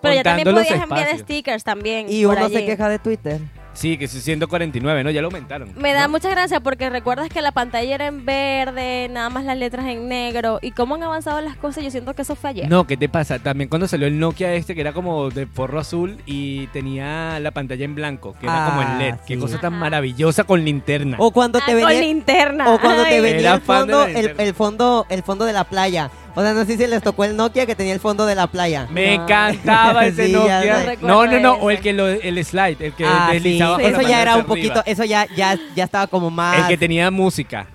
[0.03, 1.21] Pero ya también podías enviar espacios.
[1.23, 2.07] stickers también.
[2.11, 3.41] Y uno se queja de Twitter.
[3.75, 5.11] Sí, que es 149, ¿no?
[5.11, 5.73] Ya lo aumentaron.
[5.77, 6.11] Me da ¿no?
[6.11, 10.09] mucha gracia porque recuerdas que la pantalla era en verde, nada más las letras en
[10.09, 10.59] negro.
[10.63, 12.69] Y cómo han avanzado las cosas, yo siento que eso fue ayer.
[12.69, 13.39] No, ¿qué te pasa?
[13.39, 17.51] También cuando salió el Nokia este, que era como de forro azul y tenía la
[17.51, 19.15] pantalla en blanco, que era como Ah, en LED.
[19.27, 19.41] Qué sí.
[19.41, 21.17] cosa tan maravillosa con linterna.
[21.19, 22.01] O cuando Ah, te con venía.
[22.03, 22.71] linterna.
[22.71, 26.11] O cuando te venía el fondo, el, el fondo, el fondo de la playa.
[26.35, 28.47] O sea, no sé si les tocó el Nokia que tenía el fondo de la
[28.47, 28.87] playa.
[28.91, 29.23] Me No.
[29.25, 30.85] encantaba ese Sí, ya Nokia.
[30.85, 30.99] sé.
[31.03, 33.83] No, no, no, o el que lo, el slide, el que Ah, sí, deslizaba con
[33.83, 34.85] la eso mano ya era hacia un poquito, arriba.
[34.87, 36.59] eso ya, ya, ya estaba como más.
[36.61, 37.67] El que tenía música.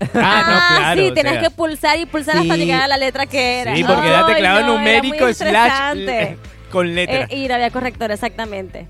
[0.00, 1.00] Ah, Ah, no, claro.
[1.02, 2.60] sí, o tenías sea, que pulsar y pulsar hasta Sí.
[2.60, 3.74] llegar a la letra que era.
[3.74, 4.78] Sí, porque era Ay, teclado no, era muy
[5.08, 6.22] numérico slash estresante.
[6.22, 6.38] eh,
[6.70, 7.20] con letra.
[7.30, 8.88] Eh, y había corrector, exactamente.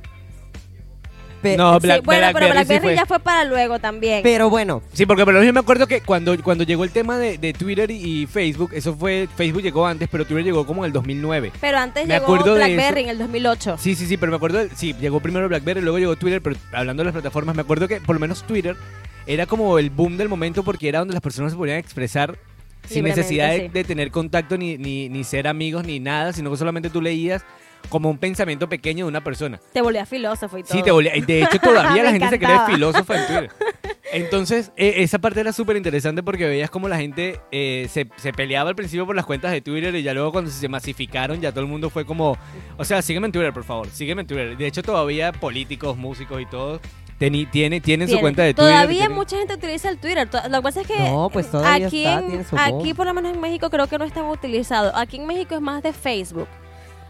[1.51, 4.23] Pe- no, Sí, Black- bueno, pero Blackberry sí ya fue para luego también.
[4.23, 6.91] Pero bueno, Sí, porque por lo menos yo me acuerdo que cuando, cuando llegó el
[6.91, 10.83] tema de, de Twitter y, Facebook, eso fue, Facebook llegó antes, pero Twitter llegó como
[10.85, 11.53] en el 2009.
[11.61, 13.77] Pero antes Me llegó acuerdo de BlackBerry en el 2008.
[13.79, 16.57] Sí, sí, sí, pero me acuerdo, del- sí, llegó primero BlackBerry, luego llegó Twitter, pero
[16.73, 18.77] hablando de las plataformas, me acuerdo que por lo menos Twitter
[19.27, 22.39] era como el boom del momento porque era donde las personas se podían expresar
[22.89, 23.69] sin necesidad de, sí.
[23.69, 27.43] de tener contacto ni, ni, ni ser amigos ni nada, sino que solamente tú leías
[27.89, 29.61] como un pensamiento pequeño de una persona.
[29.73, 30.73] Te volvías filósofo y todo.
[30.73, 32.75] Sí, te volvía- De hecho, todavía la gente se cree encantaba.
[32.75, 33.51] filósofa en Twitter.
[34.13, 38.33] Entonces, eh, esa parte era súper interesante porque veías como la gente eh, se, se
[38.33, 41.51] peleaba al principio por las cuentas de Twitter y ya luego cuando se masificaron ya
[41.51, 42.37] todo el mundo fue como,
[42.77, 44.57] o sea, sígueme en Twitter, por favor, sígueme en Twitter.
[44.57, 46.81] De hecho, todavía políticos, músicos y todo
[47.19, 48.71] teni- tiene, tienen su cuenta de Twitter.
[48.73, 50.29] Todavía tienen- mucha gente utiliza el Twitter.
[50.51, 53.07] Lo que pasa es que No, pues todavía aquí, está, en- tiene su aquí por
[53.07, 54.93] lo menos en México creo que no están utilizados.
[54.95, 56.49] Aquí en México es más de Facebook.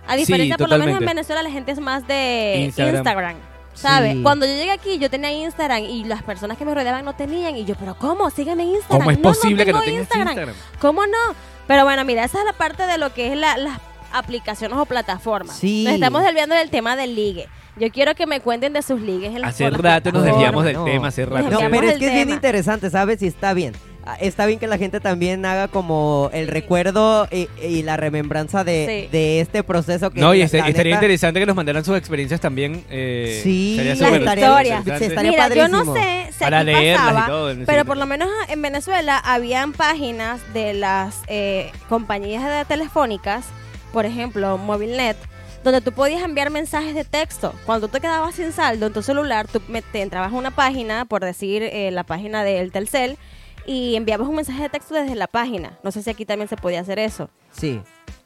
[0.06, 1.06] A Sí, diferencia, por lo menos en.
[1.06, 2.96] Venezuela la gente es más de Instagram.
[2.96, 3.36] Instagram.
[3.74, 4.14] ¿Sabes?
[4.14, 4.22] Sí.
[4.22, 7.56] Cuando yo llegué aquí, yo tenía Instagram y las personas que me rodeaban no tenían.
[7.56, 8.30] Y yo, ¿pero cómo?
[8.30, 8.98] Sígueme en Instagram.
[9.00, 10.54] ¿Cómo es No, posible que no tengo tengas Instagram?
[10.80, 11.18] ¿Cómo no?
[11.66, 13.78] Pero bueno, mira, esa es la parte de lo que es la- las
[14.12, 15.56] aplicaciones o plataformas.
[15.56, 15.84] Sí.
[15.84, 17.48] Nos estamos desviando del tema del ligue.
[17.78, 20.74] Yo quiero que me cuenten de sus ligues en las Hace rato nos desviamos del
[20.76, 20.84] No.
[20.84, 21.50] tema, hace rato.
[21.50, 23.20] No, pero es que es bien interesante, ¿sabes?
[23.20, 23.74] Y está bien.
[24.08, 28.62] Ah, Está bien que la gente también haga como el recuerdo y, y la remembranza
[28.62, 29.08] de, Sí.
[29.10, 32.40] de este proceso que No, y este- estaría neta- interesante que nos mandaran sus experiencias
[32.40, 32.84] también.
[32.88, 34.20] eh, Sí, Las historias.
[34.20, 34.98] interesante.
[34.98, 37.84] Se estaría Mira, yo no sé si Para aquí leerlas y pasaba, todo, pero sentido.
[37.84, 43.46] por lo menos en Venezuela habían páginas de las eh, compañías de telefónicas,
[43.92, 45.16] por ejemplo, Movilnet,
[45.64, 47.52] donde tú podías enviar mensajes de texto.
[47.66, 50.52] Cuando tú te quedabas sin saldo en tu celular, tú me- te entrabas a una
[50.52, 53.18] página, por decir eh, la página del Telcel,
[53.66, 55.78] y enviabas un mensaje de texto desde la página.
[55.82, 57.28] No sé si aquí también se podía hacer eso.
[57.50, 57.80] Sí.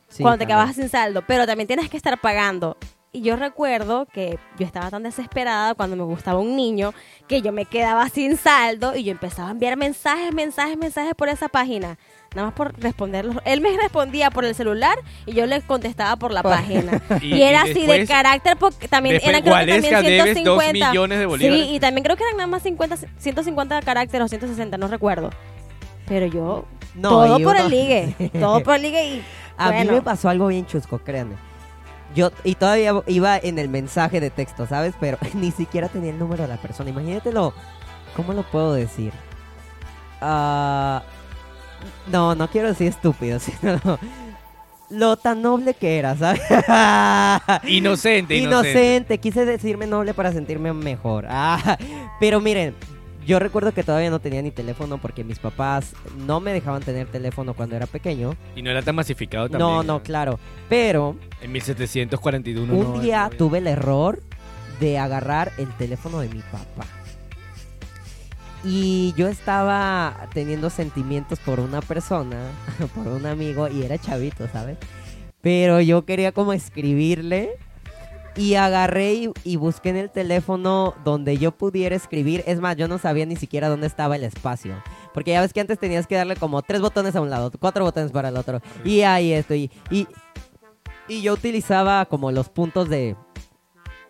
[0.09, 0.49] sí, cuando te también.
[0.49, 2.77] quedabas sin saldo, pero también tienes que estar pagando.
[3.13, 6.95] Y yo recuerdo que yo estaba tan desesperada cuando me gustaba un niño
[7.27, 11.29] que yo me quedaba sin saldo y yo empezaba a enviar mensajes, mensajes, mensajes por
[11.29, 11.99] esa página.
[12.35, 13.37] Nada más por responderlos.
[13.45, 17.03] Él me respondía por el celular y yo le contestaba por la página.
[17.21, 20.45] Y- y, era y así de carácter porque también eran creo que también debes 150.
[20.45, 21.67] dos millones de bolívares.
[21.67, 25.31] Sí, y también creo que eran nada más 50, 150 caracteres o 160, no recuerdo.
[26.07, 29.25] Pero yo No, todo por uno- el ligue, todo por el ligue y
[29.57, 29.91] A bueno.
[29.91, 31.35] mí me pasó algo bien chusco, créanme.
[32.15, 34.95] Yo, y todavía iba en el mensaje de texto, ¿sabes?
[35.01, 36.91] Pero ni siquiera tenía el número de la persona.
[36.91, 37.55] Imagínatelo.
[38.15, 39.13] ¿Cómo lo puedo decir?
[40.21, 41.03] Ah,
[42.11, 43.81] no, no quiero decir estúpido, sino
[44.91, 46.41] lo tan noble que era, ¿sabes?
[47.69, 48.37] Inocente, inocente.
[48.37, 51.27] Inocente, quise decirme noble para sentirme mejor.
[51.29, 51.79] Ah,
[52.19, 52.75] pero miren,
[53.27, 55.93] yo recuerdo que todavía no tenía ni teléfono porque mis papás
[56.27, 58.35] no me dejaban tener teléfono cuando era pequeño.
[58.57, 59.69] Y no era tan masificado también.
[59.69, 60.41] No, no, claro.
[60.69, 62.73] Pero En 1741.
[62.75, 64.21] un no, día tuve el error
[64.81, 66.87] de agarrar el teléfono de mi papá.
[68.65, 72.37] Y yo estaba teniendo sentimientos por una persona,
[72.95, 74.77] por un amigo, y era chavito, ¿sabes?
[75.41, 77.57] Pero yo quería como escribirle
[78.37, 82.45] y agarré y, y busqué en el teléfono donde yo pudiera escribir.
[82.47, 84.83] Es más, yo no sabía ni siquiera dónde estaba el espacio.
[85.15, 87.85] Porque ya ves que antes tenías que darle como tres botones a un lado, cuatro
[87.85, 88.61] botones para el otro.
[88.85, 89.71] Y ahí estoy.
[89.91, 90.07] Y,
[91.09, 93.17] y yo utilizaba como los puntos de,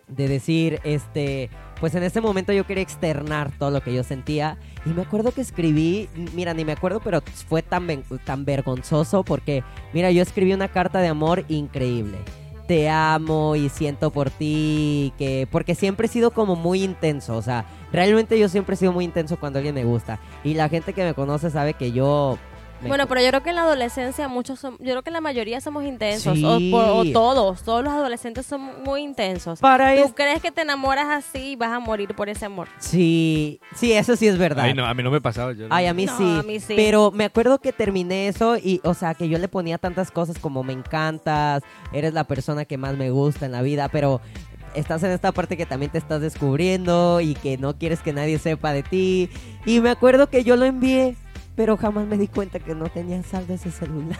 [0.07, 1.49] de decir, este,
[1.81, 4.57] pues en ese momento yo quería externar todo lo que yo sentía.
[4.85, 7.87] Y me acuerdo que escribí, mira, ni me acuerdo, pero fue tan,
[8.23, 12.19] tan vergonzoso porque, mira, yo escribí una carta de amor increíble.
[12.67, 17.41] Te amo y siento por ti, que porque siempre he sido como muy intenso, o
[17.41, 20.19] sea, realmente yo siempre he sido muy intenso cuando alguien me gusta.
[20.43, 22.37] Y la gente que me conoce sabe que yo...
[22.87, 25.61] Bueno, pero yo creo que en la adolescencia muchos son, yo creo que la mayoría
[25.61, 26.43] somos intensos Sí.
[26.73, 29.59] o, o todos, todos los adolescentes son muy intensos.
[29.59, 32.67] Para Tú es- crees que te enamoras así y vas a morir por ese amor.
[32.79, 34.65] Sí, sí, eso sí es verdad.
[34.65, 35.53] Ay, no, a mí no me pasaba.
[35.53, 36.37] Yo no- Ay, a mí, No, sí.
[36.39, 36.73] a mí sí.
[36.75, 40.39] Pero me acuerdo que terminé eso y, o sea, que yo le ponía tantas cosas
[40.39, 41.61] como me encantas,
[41.93, 44.21] eres la persona que más me gusta en la vida, pero
[44.73, 48.39] estás en esta parte que también te estás descubriendo y que no quieres que nadie
[48.39, 49.29] sepa de ti.
[49.65, 51.15] Y me acuerdo que yo lo envié,
[51.55, 54.17] pero jamás me di cuenta que no tenía saldo ese celular.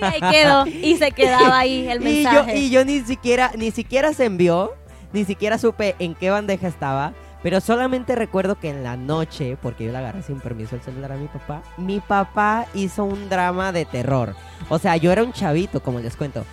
[0.00, 2.58] Y ahí quedó y se quedaba ahí el Y yo, mensaje.
[2.58, 4.74] y yo ni siquiera, ni siquiera se envió,
[5.12, 7.12] ni siquiera supe en qué bandeja estaba.
[7.42, 11.12] Pero solamente recuerdo que en la noche, porque yo le agarré sin permiso el celular
[11.12, 14.34] a mi papá, mi papá hizo un drama de terror.
[14.68, 16.44] O sea, yo era un chavito, como les cuento.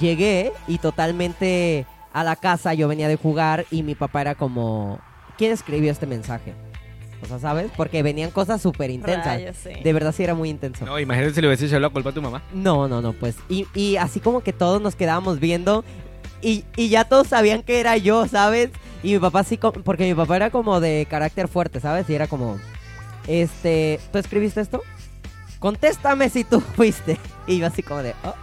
[0.00, 4.98] Llegué y totalmente a la casa yo venía de jugar y mi papá era como,
[5.36, 6.54] ¿quién escribió este mensaje?
[7.22, 7.70] O sea, ¿sabes?
[7.76, 9.26] Porque venían cosas súper intensas.
[9.26, 9.70] Rayos, sí.
[9.82, 10.84] De verdad sí era muy intenso.
[10.84, 12.42] No, imagínate si le hubiese echado la culpa a tu mamá.
[12.52, 13.36] No, no, no, pues.
[13.48, 15.84] Y, y así como que todos nos quedábamos viendo
[16.42, 18.70] y, y ya todos sabían que era yo, ¿sabes?
[19.02, 22.08] Y mi papá sí, porque mi papá era como de carácter fuerte, ¿sabes?
[22.08, 22.58] Y era como,
[23.26, 24.82] este, ¿tú escribiste esto?
[25.58, 27.18] Contéstame si tú fuiste.
[27.46, 28.34] Y yo así como de, oh.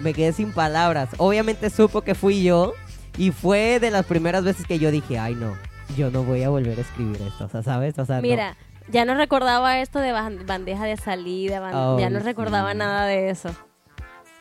[0.00, 1.10] Me quedé sin palabras.
[1.18, 2.72] Obviamente supo que fui yo
[3.18, 5.56] y fue de las primeras veces que yo dije, ay no,
[5.96, 7.98] yo no voy a volver a escribir esto, o sea, ¿sabes?
[7.98, 8.22] O sea, no.
[8.22, 8.56] Mira,
[8.88, 12.78] ya no recordaba esto de ban- bandeja de salida, Oh, ya no recordaba sí.
[12.78, 13.50] nada de eso.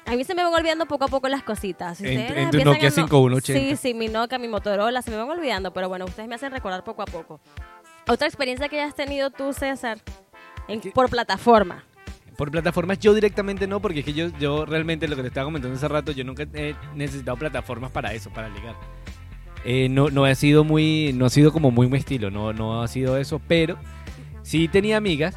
[0.05, 1.99] A mí se me van olvidando poco a poco las cositas.
[1.99, 3.59] Si En- tu Nokia a no- 5180.
[3.61, 6.51] Sí, sí, mi Nokia, mi Motorola, se me van olvidando, pero bueno, ustedes me hacen
[6.51, 7.39] recordar poco a poco.
[8.07, 9.99] Otra experiencia que hayas tenido tú, César,
[10.95, 11.83] por plataforma.
[12.37, 15.45] Por plataformas yo directamente no, porque es que yo, yo realmente lo que te estaba
[15.45, 18.75] comentando hace rato, yo nunca he necesitado plataformas para eso, para ligar.
[19.65, 22.81] Eh, no, no ha sido muy, no ha sido como muy mi estilo, no, no
[22.81, 23.77] ha sido eso, pero
[24.41, 25.35] sí tenía amigas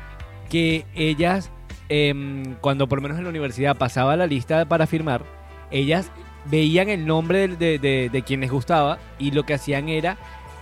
[0.49, 1.51] que ellas,
[1.89, 5.25] em, cuando por lo menos en la universidad pasaba la lista para firmar,
[5.71, 6.11] ellas
[6.47, 10.17] veían el nombre de, de, de- quien les gustaba y lo que hacían era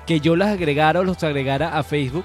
[0.06, 2.24] que yo las agregara o los agregara a Facebook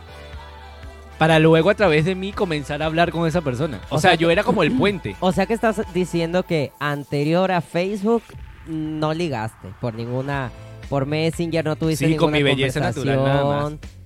[1.17, 3.79] para luego a través de mí comenzar a hablar con esa persona.
[3.89, 5.15] O, O sea, sea, yo era como el puente.
[5.19, 8.23] O sea que estás diciendo que anterior a Facebook
[8.67, 10.51] no ligaste por ninguna,
[10.89, 13.43] por Messenger no tuviste Sí, con ninguna mi belleza natural, nada más.
[13.63, 14.05] conversación.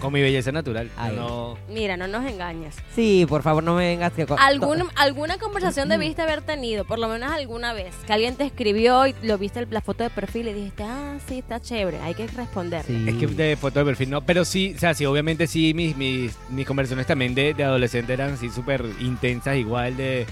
[0.00, 0.90] Con mi belleza natural.
[0.98, 1.16] Ay.
[1.16, 2.76] No, Mira, no nos engañes.
[2.94, 4.26] Sí, por favor no me vengas que...
[4.38, 9.06] ¿Algún, ¿Alguna conversación debiste haber tenido, por lo menos alguna vez, que alguien te escribió
[9.06, 12.14] y lo viste en la foto de perfil y dijiste, ah, sí, está chévere, hay
[12.14, 12.84] que responder?
[12.84, 13.06] Sí.
[13.08, 14.20] es que de foto de perfil no.
[14.20, 18.12] Pero sí, o sea, sí, obviamente sí, mis, mis, mis conversaciones también de, de adolescente
[18.12, 20.26] eran así súper intensas, igual de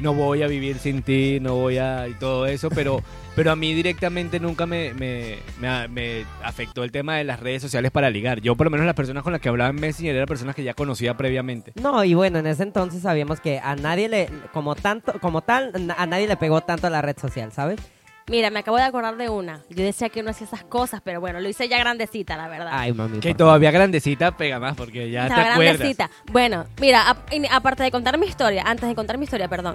[0.00, 2.08] no voy a vivir sin ti, no voy a...
[2.08, 3.02] y todo eso, pero,
[3.36, 7.90] pero a mí directamente nunca me, me, me, afectó el tema de las redes sociales
[7.90, 8.40] para ligar.
[8.40, 10.64] Yo por lo menos las personas con las que hablaba en Messenger eran personas que
[10.64, 11.72] ya conocía previamente.
[11.80, 15.72] No, y bueno, en ese entonces sabíamos que a nadie le, como tanto, como tal,
[15.96, 17.80] a nadie le pegó tanto la red social, ¿sabes?
[18.28, 19.60] Mira, me acabo de acordar de una.
[19.70, 22.68] Yo decía que no hacía esas cosas, pero bueno, lo hice ya grandecita, la verdad.
[22.72, 23.18] Ay, mami.
[23.18, 25.76] Que todavía grandecita pega más porque ya Estaba te acuerdas.
[25.78, 26.10] grandecita.
[26.30, 29.74] Bueno, mira, a- y aparte de contar mi historia, antes de contar mi historia, perdón.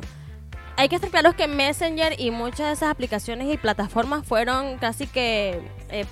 [0.78, 5.08] Hay que estar claros que Messenger y muchas de esas aplicaciones y plataformas fueron casi
[5.08, 6.06] que eh,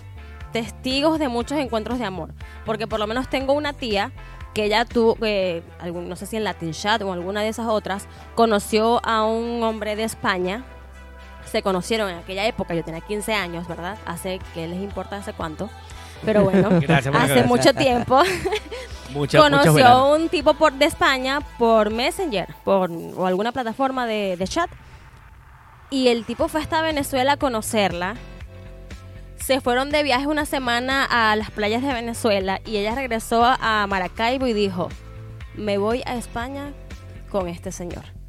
[0.51, 2.33] testigos de muchos encuentros de amor.
[2.65, 4.11] Porque por lo menos tengo una tía
[4.53, 7.67] que ella tuvo, eh, algún- no sé si en Latin Chat o alguna de esas
[7.67, 10.63] otras, conoció a un hombre de España.
[11.53, 13.95] Se conocieron en aquella época, yo tenía 15 años, ¿verdad?
[14.07, 15.69] Hace, ¿qué les importa hace cuánto?
[16.25, 17.45] Pero bueno, Gracias, hace gracias.
[17.45, 18.23] mucho tiempo
[19.13, 24.47] conoció a un tipo por, de España por Messenger por, o alguna plataforma de, de
[24.47, 24.67] chat.
[25.91, 28.15] Y el tipo fue hasta Venezuela a conocerla.
[29.35, 33.85] Se fueron de viaje una semana a las playas de Venezuela y ella regresó a
[33.85, 34.89] Maracaibo y dijo,
[35.53, 36.73] me voy a España
[37.29, 38.22] con este señor.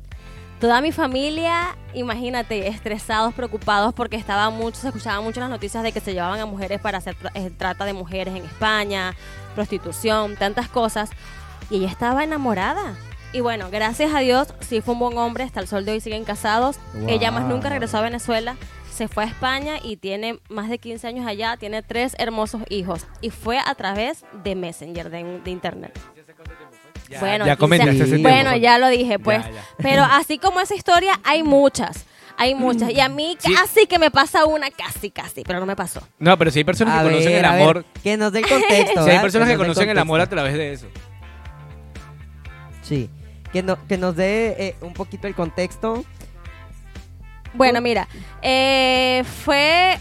[0.65, 5.93] Toda mi familia, imagínate, estresados, preocupados porque estaba mucho, se escuchaban mucho las noticias de
[5.93, 9.15] que se llevaban a mujeres para hacer tra- eh, trata de mujeres en España,
[9.55, 11.11] prostitución, tantas cosas.
[11.69, 12.95] Y ella estaba enamorada.
[13.35, 16.01] Y bueno, gracias a Dios, sí fue un buen hombre, hasta el sol de hoy
[16.01, 16.79] siguen casados.
[17.09, 18.57] Ella más nunca regresó a Venezuela,
[18.91, 23.07] se fue a España y tiene más de 15 años allá, tiene tres hermosos hijos.
[23.21, 26.01] Y fue a través de Messenger, de, de Internet.
[27.15, 28.19] Ya, Bueno, ya comentaste.
[28.19, 29.43] Bueno, ya lo dije, pues.
[29.45, 29.65] Ya, ya.
[29.79, 32.05] Pero así como esa historia, hay muchas.
[32.37, 32.91] Hay muchas.
[32.91, 33.55] Y a mí Sí.
[33.55, 36.01] casi que me pasa una, casi, casi, pero no me pasó.
[36.19, 37.85] No, pero si hay personas A que conocen el ver, amor.
[38.03, 39.05] que nos dé el contexto.
[39.05, 40.87] Si hay personas que conocen el amor a través de eso.
[42.83, 43.09] Sí.
[43.53, 46.05] Que, no, que nos dé eh, un poquito el contexto.
[47.55, 48.09] Bueno, mira,
[48.43, 49.97] eh, fue,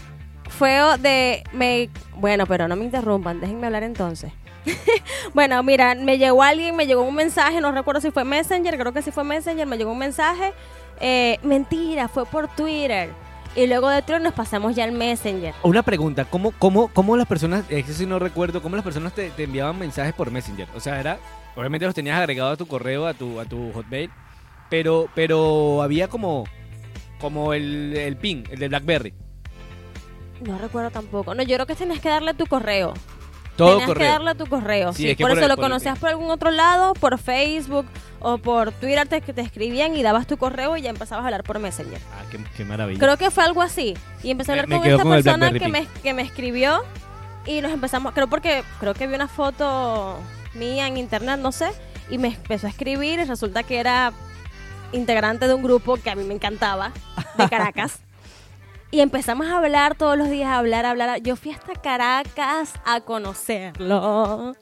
[0.50, 4.32] fue de, me, bueno, pero no me interrumpan, déjenme hablar entonces.
[5.34, 8.92] bueno, mira, me llegó alguien, me llegó un mensaje, no recuerdo si fue Messenger, creo
[8.92, 10.52] que sí fue Messenger, me llegó un mensaje,
[11.00, 13.10] eh, mentira, fue por Twitter.
[13.56, 15.54] Y luego de Twitter nos pasamos ya al Messenger.
[15.62, 19.14] Una pregunta, ¿cómo, cómo, cómo las personas, es que si no recuerdo, cómo las personas
[19.14, 20.66] te, te enviaban mensajes por Messenger?
[20.74, 21.18] O sea, era,
[21.54, 24.10] obviamente los tenías agregados a tu correo, a tu, a tu hotmail,
[24.70, 26.44] pero, pero había como,
[27.20, 29.14] como el, el pin, el de BlackBerry.
[30.40, 31.34] No recuerdo tampoco.
[31.34, 32.94] No, yo creo que tenías que darle tu correo.
[33.56, 34.92] Todo Tenías que darle tu correo.
[34.92, 36.94] Sí, Sí, es que por, por eso el- lo por conocías por algún otro lado,
[36.94, 37.86] por Facebook
[38.20, 41.44] o por Twitter te, te escribían y dabas tu correo y ya empezabas a hablar
[41.44, 42.00] por Messenger.
[42.18, 42.98] Ah, qué, qué maravilla.
[42.98, 43.94] Creo que fue algo así.
[44.22, 46.22] Y empecé a Me- hablar me con quedo esta con persona que me, que me
[46.22, 46.82] escribió
[47.46, 50.18] y nos empezamos, creo porque creo que vi una foto
[50.54, 51.70] mía en internet, no sé,
[52.10, 54.12] y me empezó a escribir y resulta que era
[54.92, 56.92] integrante de un grupo que a mí me encantaba,
[57.36, 57.98] de Caracas.
[58.94, 61.20] Y empezamos a hablar todos los días, a hablar, a hablar.
[61.20, 64.54] Yo fui hasta Caracas a conocerlo.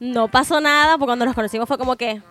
[0.00, 2.22] No pasó nada, porque cuando nos conocimos fue como que,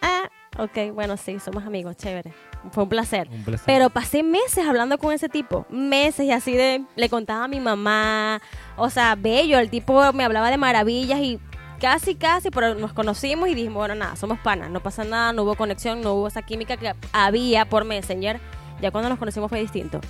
[0.00, 2.32] ah, ok, bueno, sí, somos amigos, chévere.
[2.70, 3.28] Fue un placer.
[3.30, 3.66] Un placer.
[3.66, 7.60] Pero pasé meses hablando con ese tipo, meses y así de, le contaba a mi
[7.60, 8.40] mamá,
[8.78, 11.38] o sea, bello, el tipo me hablaba de maravillas y
[11.80, 15.42] casi, casi, pero nos conocimos y dijimos, bueno, nada, somos panas, no pasa nada, no
[15.42, 18.40] hubo conexión, no hubo esa química que había por Messenger,
[18.80, 20.00] ya cuando nos conocimos fue distinto,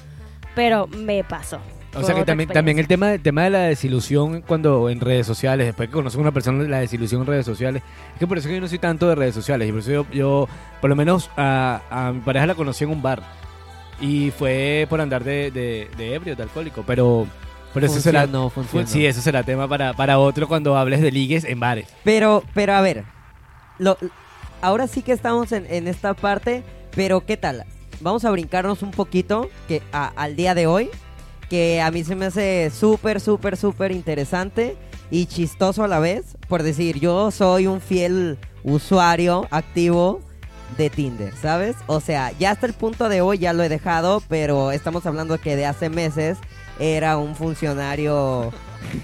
[0.54, 1.60] pero me pasó.
[1.94, 5.26] O sea que también, también el tema, el tema de la desilusión cuando en redes
[5.26, 7.82] sociales, después que conoces a una persona, la desilusión en redes sociales,
[8.14, 9.90] es que por eso que yo no soy tanto de redes sociales, y por eso
[9.90, 10.48] yo, yo,
[10.80, 13.22] por lo menos a, a mi pareja la conocí en un bar,
[14.00, 17.26] y fue por andar de, de, de ebrio, de alcohólico, pero,
[17.74, 18.26] pero eso será...
[18.26, 18.86] Funcionó.
[18.86, 21.88] Sí, eso será tema para, para otro cuando hables de ligues en bares.
[22.04, 23.04] Pero, pero a ver,
[23.78, 23.98] lo,
[24.62, 26.62] ahora sí que estamos en, en esta parte,
[26.96, 27.66] pero ¿qué tal?
[28.02, 30.90] Vamos a brincarnos un poquito que a- al día de hoy,
[31.48, 34.76] que a mí se me hace súper, súper, súper interesante
[35.10, 40.20] y chistoso a la vez, por decir, yo soy un fiel usuario activo
[40.78, 41.76] de Tinder, ¿sabes?
[41.86, 45.38] O sea, ya hasta el punto de hoy ya lo he dejado, pero estamos hablando
[45.38, 46.38] que de hace meses
[46.80, 48.50] era un funcionario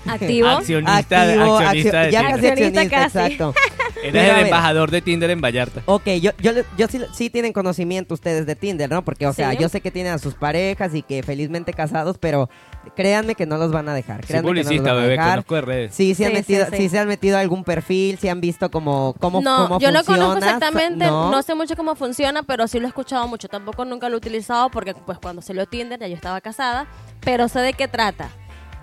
[0.06, 0.48] Activo.
[0.48, 2.34] Accionista, activo, accionista accio- de ya Tinder.
[2.34, 2.88] casi Accionista accionista,
[3.20, 3.32] casi.
[3.34, 3.54] exacto.
[4.02, 5.82] Eres Pero a el embajador de Tinder en Vallarta.
[5.86, 9.04] Ok, yo, yo, le- yo sí, sí tienen conocimiento ustedes de Tinder, ¿no?
[9.04, 9.56] Porque, o sea, Sí.
[9.60, 12.48] yo sé que tienen a sus parejas y que felizmente casados, pero
[12.94, 14.24] créanme que no los van a dejar.
[14.24, 15.30] Créanme que no los publicista, van a bebé, dejar.
[15.30, 15.94] conozco de redes.
[15.94, 16.88] Sí, se han Sí, metido, sí, sí, sí.
[16.90, 20.04] se han metido a algún perfil, si han visto cómo, cómo, no, cómo yo no
[20.04, 21.30] conozco funciona, exactamente, ¿no?
[21.32, 23.48] no sé mucho cómo funciona, pero sí lo he escuchado mucho.
[23.48, 26.86] Tampoco nunca lo he utilizado porque pues cuando salió Tinder ya yo estaba casada,
[27.20, 28.30] pero sé de qué trata.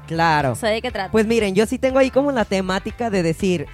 [0.08, 0.54] Claro.
[0.56, 1.10] Sé de qué trata.
[1.12, 3.66] Pues miren, yo sí tengo ahí como la temática de decir,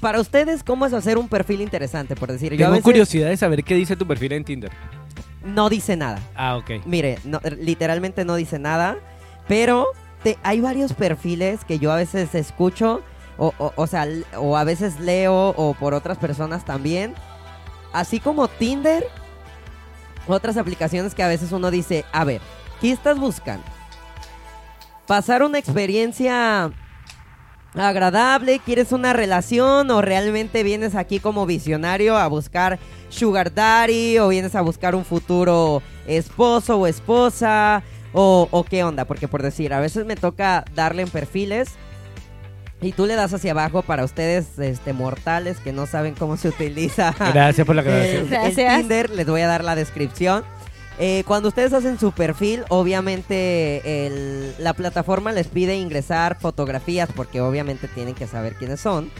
[0.00, 2.16] para ustedes, ¿cómo es hacer un perfil interesante?
[2.16, 4.72] Por decir, yo a Tengo veces curiosidad de saber qué dice tu perfil en Tinder.
[5.44, 6.18] no dice nada.
[6.34, 6.84] Ah, ok.
[6.86, 8.96] Mire, no- literalmente no dice nada,
[9.48, 9.86] pero
[10.22, 13.02] te- hay varios perfiles que yo a veces escucho,
[13.38, 17.14] o, o, o sea, l- o a veces leo, o por otras personas también,
[17.92, 19.06] así como Tinder,
[20.28, 22.40] otras aplicaciones que a veces uno dice, a ver,
[22.80, 23.64] ¿qué estás buscando?
[25.06, 26.70] ¿Pasar una experiencia
[27.74, 28.60] agradable?
[28.64, 29.90] ¿Quieres una relación?
[29.90, 34.18] ¿O realmente vienes aquí como visionario a buscar sugar daddy?
[34.18, 37.82] ¿O vienes a buscar un futuro esposo o esposa?
[38.12, 39.04] ¿O, o qué onda?
[39.06, 41.70] Porque por decir, a veces me toca darle en perfiles
[42.82, 46.48] y tú le das hacia abajo para ustedes este, mortales que no saben cómo se
[46.48, 48.32] utiliza Gracias por la aclaración.
[48.32, 48.54] el.
[48.54, 50.44] Tinder, les voy a dar la descripción.
[50.98, 57.40] Eh, cuando ustedes hacen su perfil, obviamente el- la plataforma les pide ingresar fotografías porque
[57.40, 59.10] obviamente tienen que saber quiénes son.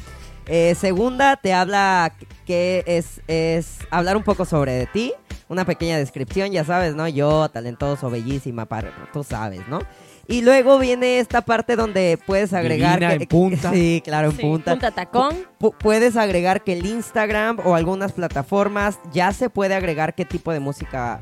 [0.47, 2.13] Eh, segunda, te habla
[2.47, 5.13] que es, es hablar un poco sobre de ti,
[5.49, 7.07] una pequeña descripción, ya sabes, ¿no?
[7.09, 9.81] Yo, talentoso, bellísima, para, tú sabes, ¿no?
[10.29, 12.99] Y luego viene esta parte donde puedes agregar...
[13.01, 13.71] Divina, que- en punta.
[13.73, 14.73] Sí, claro, en Sí, punta.
[14.73, 15.37] punta tacón.
[15.61, 20.53] Pu- puedes agregar que el Instagram o algunas plataformas ya se puede agregar qué tipo
[20.53, 21.21] de música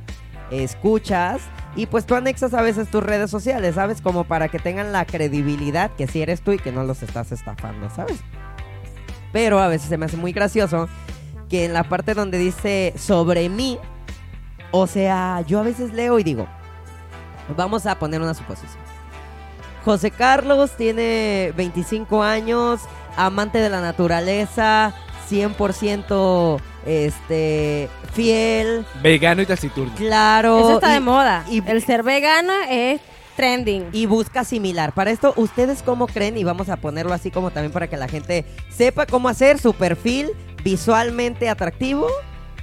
[0.51, 1.43] escuchas
[1.77, 4.01] y pues tú anexas a veces tus redes sociales, ¿sabes?
[4.01, 7.33] Como para que tengan la credibilidad que si eres tú y que no los estás
[7.33, 8.21] estafando, ¿sabes?
[9.33, 10.89] Pero a veces se me hace muy gracioso
[11.49, 13.79] que en la parte donde dice sobre mí,
[14.73, 16.47] o sea, yo a veces leo y digo,
[17.57, 18.81] vamos a poner una suposición.
[19.85, 22.81] José Carlos tiene 25 años,
[23.17, 24.93] amante de la naturaleza,
[25.31, 29.93] 100% este, fiel, Vegano y taciturno.
[29.97, 30.59] claro.
[30.59, 31.45] Eso está y- de moda.
[31.51, 33.01] y- el ser vegano es
[33.37, 33.87] trending.
[33.93, 34.93] y busca similar.
[34.93, 36.37] Para esto, ¿ustedes cómo creen?
[36.37, 39.73] Y vamos a ponerlo así como también para que la gente sepa cómo hacer su
[39.75, 40.31] perfil
[40.65, 42.07] visualmente atractivo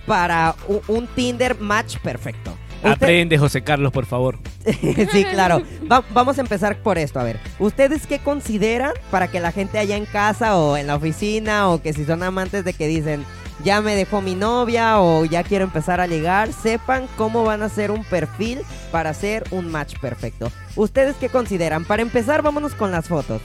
[0.05, 0.55] para
[0.87, 2.55] un Tinder match perfecto.
[2.77, 4.37] Usted- Aprende, José Carlos, por favor.
[5.11, 5.63] sí, claro.
[5.91, 7.19] Va- vamos a empezar por esto.
[7.19, 10.95] A ver, ¿ustedes qué consideran para que la gente allá en casa o en la
[10.95, 13.25] oficina o que si son amantes de que dicen
[13.63, 17.65] ya me dejó mi novia o ya quiero empezar a ligar, sepan cómo van a
[17.65, 20.51] hacer un perfil para hacer un match perfecto?
[20.75, 21.85] ¿Ustedes qué consideran?
[21.85, 23.41] Para empezar, vámonos con las fotos.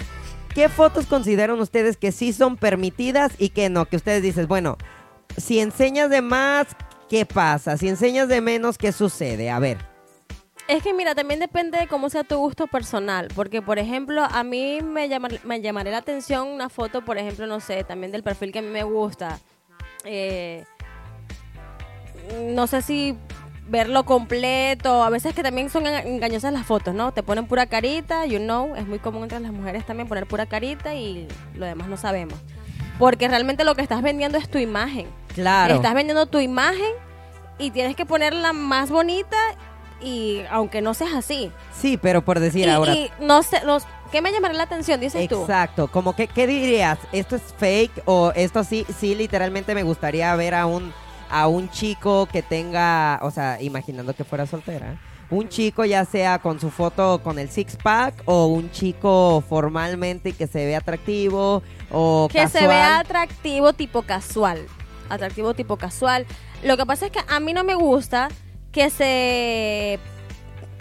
[0.55, 3.87] ¿Qué fotos consideran ustedes que sí son permitidas y que no?
[3.87, 4.77] Que ustedes dicen, bueno,
[5.39, 6.67] si enseñas de más,
[7.09, 7.79] ¿qué pasa?
[7.79, 9.51] Si enseñas de menos, ¿qué sucede?
[9.51, 9.79] A ver.
[10.69, 13.29] Es que mira, también depende de cómo sea tu gusto personal.
[13.35, 17.47] Porque, por ejemplo, a mí me, llama, me llamaría la atención una foto, por ejemplo,
[17.47, 19.41] no sé, también del perfil que a mí me gusta.
[20.05, 20.65] Eh,
[22.55, 23.17] no sé si
[23.69, 25.03] verlo completo.
[25.03, 27.13] A veces que también son enga- engañosas las fotos, ¿no?
[27.13, 28.75] Te ponen pura carita, you know.
[28.77, 32.39] Es muy común entre las mujeres también poner pura carita y lo demás no sabemos.
[32.99, 35.07] Porque realmente lo que estás vendiendo es tu imagen.
[35.35, 35.75] Claro.
[35.75, 36.93] Estás vendiendo tu imagen
[37.59, 39.37] y tienes que ponerla más bonita
[40.03, 41.51] y aunque no seas así.
[41.73, 42.93] Sí, pero por decir y, ahora.
[42.95, 45.01] y no sé, los, ¿qué me llamará la atención?
[45.01, 45.41] Dices tú.
[45.41, 46.99] Exacto, como que, ¿qué dirías?
[47.11, 50.93] ¿Esto es fake o esto sí, sí literalmente me gustaría ver a un,
[51.31, 54.99] a un chico que tenga, o sea, imaginando que fuera soltera,
[55.31, 60.29] un chico ya sea con su foto con el six pack o un chico formalmente
[60.29, 62.69] y que se ve atractivo o Que se casual?
[62.69, 64.67] vea atractivo tipo casual.
[65.09, 66.27] Atractivo tipo casual.
[66.63, 68.29] Lo que pasa es que a mí no me gusta
[68.73, 69.99] que se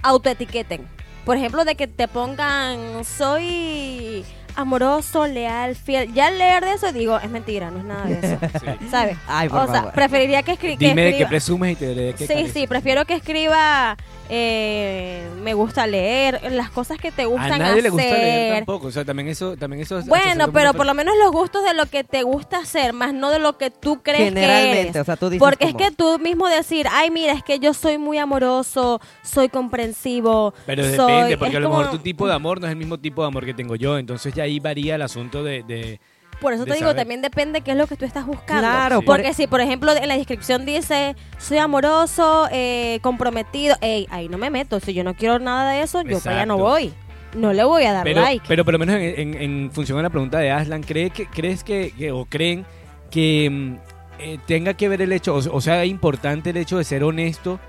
[0.04, 0.86] autoetiqueten.
[1.32, 4.26] Por ejemplo, de que te pongan soy
[4.58, 6.14] amoroso, leal, fiel.
[6.14, 8.38] Ya al leer de eso digo, es mentira, no es nada de eso.
[8.60, 8.88] Sí.
[8.90, 9.18] ¿Sabes?
[9.28, 11.30] Ay, por o sea, preferiría que, escri que Dime de qué escriba.
[11.30, 13.96] presumes y te diré de qué Sí, sí, prefiero que escriba
[14.34, 17.84] eh, me gusta leer, las cosas que te A gustan nadie hacer.
[17.84, 18.88] le gusta leer tampoco.
[18.88, 21.86] O sea, también eso, también eso Bueno, pero por lo menos los gustos de lo
[21.88, 24.96] que te gusta hacer, más no de lo que tú crees que Generalmente, eres.
[24.96, 27.74] o sea, tú dices Porque es que tú mismo decir, ay, mira, es que yo
[27.74, 30.54] soy muy amoroso, soy comprensivo.
[30.66, 32.78] Pero soy- depende, porque es a lo mejor tu tipo de amor no es el
[32.78, 33.98] mismo tipo de amor que tengo yo.
[33.98, 35.64] Entonces ya ahí varía el asunto de...
[35.64, 36.00] de-
[36.42, 36.98] Por eso te digo, saber.
[36.98, 38.62] también depende qué es lo que tú estás buscando.
[38.68, 39.06] Claro, Sí.
[39.06, 44.38] Porque si, por ejemplo, en la descripción dice, soy amoroso, eh, comprometido, ey, ahí no
[44.38, 44.80] me meto.
[44.82, 46.94] Si yo no quiero nada de eso, yo para allá no voy.
[47.34, 48.44] No le voy a dar pero, like.
[48.48, 49.04] pero por lo menos en,
[49.36, 52.66] en- en función a la pregunta de Aslan, ¿cree que, ¿crees que, que- o creen
[53.10, 53.76] que mm,
[54.20, 57.60] eh, tenga que ver el hecho, o, o sea, importante el hecho de ser honesto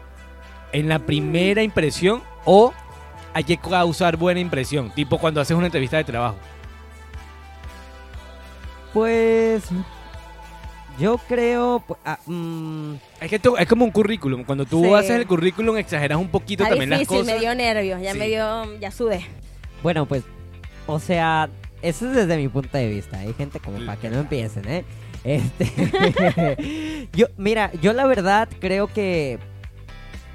[0.72, 2.72] en la primera impresión o
[3.34, 4.90] hay que causar buena impresión?
[4.90, 6.36] Tipo cuando haces una entrevista de trabajo.
[8.92, 9.62] Pues
[10.98, 11.82] yo creo...
[12.04, 14.44] ah, mm, Es que es como un currículum.
[14.44, 14.92] Cuando tú Sí.
[14.92, 17.34] haces el currículum exageras un poquito Está también las difícil, cosas.
[17.34, 18.18] me dio nervios, ya Sí.
[18.18, 19.24] me dio, ya sudé.
[19.82, 20.22] Bueno, pues,
[20.86, 21.48] o sea,
[21.80, 23.18] eso es desde mi punto de vista.
[23.18, 24.84] Hay gente como para que no empiecen, ¿eh?
[25.24, 29.38] Este, yo, mira, yo la verdad creo que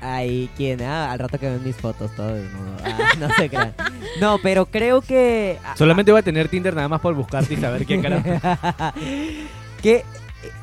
[0.02, 3.74] hay quien, ah, al rato que ven mis fotos todo desnudo, ah, no se crean.
[4.20, 7.58] No, pero creo que ah, Solamente voy a tener Tinder nada más por buscarte y
[7.58, 8.30] saber quién carajo.
[9.82, 10.04] que,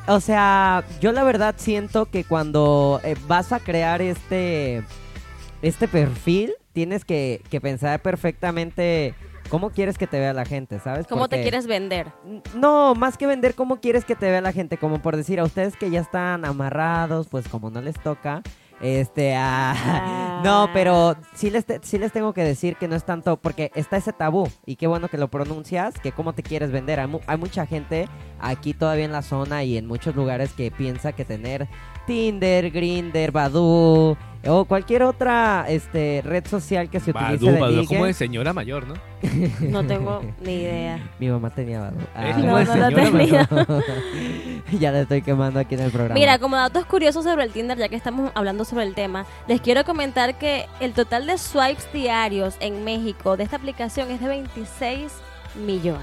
[0.06, 4.82] o sea, yo la verdad siento que cuando eh, vas a crear este,
[5.62, 9.14] este perfil, tienes que, que pensar perfectamente
[9.48, 11.06] cómo quieres que te vea la gente, ¿sabes?
[11.06, 12.08] ¿Cómo te quieres vender?
[12.54, 14.78] No, más que vender, ¿cómo quieres que te vea la gente?
[14.78, 18.42] Como por decir a ustedes que ya están amarrados, pues como no les toca.
[18.80, 23.04] Este, ah, no, pero sí les, te- sí les tengo que decir que no es
[23.04, 26.70] tanto, porque está ese tabú, y qué bueno que lo pronuncias, que cómo te quieres
[26.70, 27.00] vender.
[27.00, 28.08] Hay, mu- hay mucha gente
[28.40, 31.68] aquí todavía en la zona y en muchos lugares que piensa que tener
[32.06, 34.16] Tinder, Grinder, Badoo,
[34.46, 37.86] o cualquier otra este red social que se utilice de ligue.
[37.86, 38.94] como de señora mayor, ¿no?
[39.60, 41.10] No tengo ni idea.
[41.18, 41.96] Mi mamá tenía Badu.
[42.14, 43.48] Ah, Es No, como de no la señora tenía.
[44.78, 46.14] ya la estoy quemando aquí en el programa.
[46.14, 49.60] Mira, como datos curiosos sobre el Tinder, ya que estamos hablando sobre el tema, les
[49.60, 54.28] quiero comentar que el total de swipes diarios en México de esta aplicación es de
[54.28, 55.12] 26
[55.64, 56.02] millones.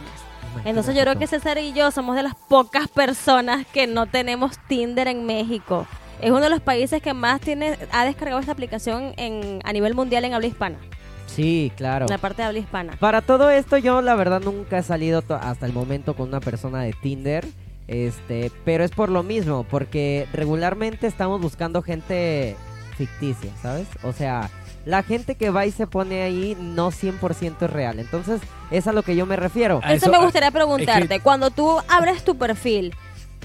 [0.66, 4.58] Entonces yo creo que César y yo somos de las pocas personas que no tenemos
[4.68, 5.88] Tinder en México.
[6.22, 9.96] Es uno de los países que más tiene ha descargado esta aplicación en, a nivel
[9.96, 10.78] mundial en habla hispana,
[11.26, 12.06] Sí, claro.
[12.10, 12.94] la parte de habla hispana.
[13.00, 16.82] Para todo esto yo la verdad nunca he salido hasta el momento con una persona
[16.84, 17.46] de Tinder.
[17.88, 22.56] Este, pero es por lo mismo, porque regularmente estamos buscando gente
[22.98, 23.88] ficticia, ¿sabes?
[24.04, 24.50] O sea,
[24.86, 28.00] la gente que va y se pone ahí no 100% es real.
[28.00, 29.82] Entonces, es a lo que yo me refiero.
[29.84, 31.04] A Eso, eso- me gustaría preguntarte.
[31.04, 32.94] es que- Cuando tú abres tu perfil,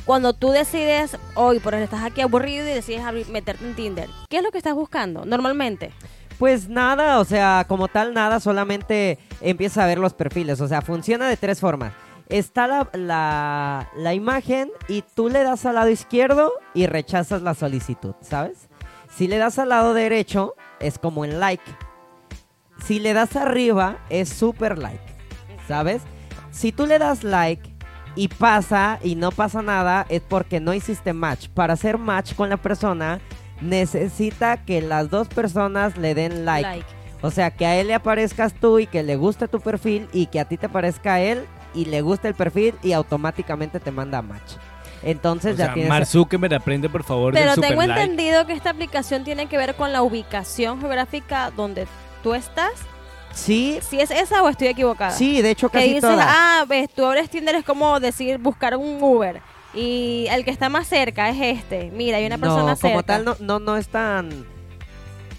[0.06, 4.08] cuando tú decides, hoy, por ejemplo, estás aquí aburrido y decides abrir- meterte en Tinder,
[4.30, 5.92] ¿qué es lo que estás buscando normalmente?
[6.38, 10.60] Pues nada, o sea, como tal nada, solamente empieza a ver los perfiles.
[10.60, 11.92] O sea, funciona de tres formas.
[12.28, 18.14] Está la, la, imagen y tú le das al lado izquierdo y rechazas la solicitud,
[18.20, 18.68] ¿sabes?
[19.08, 21.64] Si le das al lado derecho, es como en like.
[22.84, 25.00] Si le das arriba, es super like,
[25.66, 26.02] ¿sabes?
[26.50, 27.75] Si tú le das like
[28.16, 31.48] y pasa y no pasa nada, es porque no hiciste match.
[31.48, 33.20] Para hacer match con la persona,
[33.60, 36.84] necesita que las dos personas le den like.
[37.22, 40.26] O sea, que a él le aparezcas tú y que le guste tu perfil y
[40.26, 43.90] que a ti te parezca a él y le guste el perfil y automáticamente te
[43.90, 44.52] manda match.
[45.02, 45.90] Entonces O ya sea, tienes...
[45.90, 48.00] Mark Zuckerberg aprende por favor Pero del super tengo like.
[48.00, 51.86] entendido que esta aplicación tiene que ver con la ubicación geográfica donde
[52.22, 52.72] tú estás.
[53.36, 55.10] Sí, Si es esa o estoy equivocada.
[55.12, 56.26] sí, de hecho Que casi dices, todas.
[56.28, 59.40] ah, ves, tú abres Tinder es como decir buscar un Uber.
[59.74, 61.90] Y el que está más cerca es este.
[61.94, 63.02] Mira, hay una persona no, como cerca.
[63.02, 64.46] tal no, no, no es tan...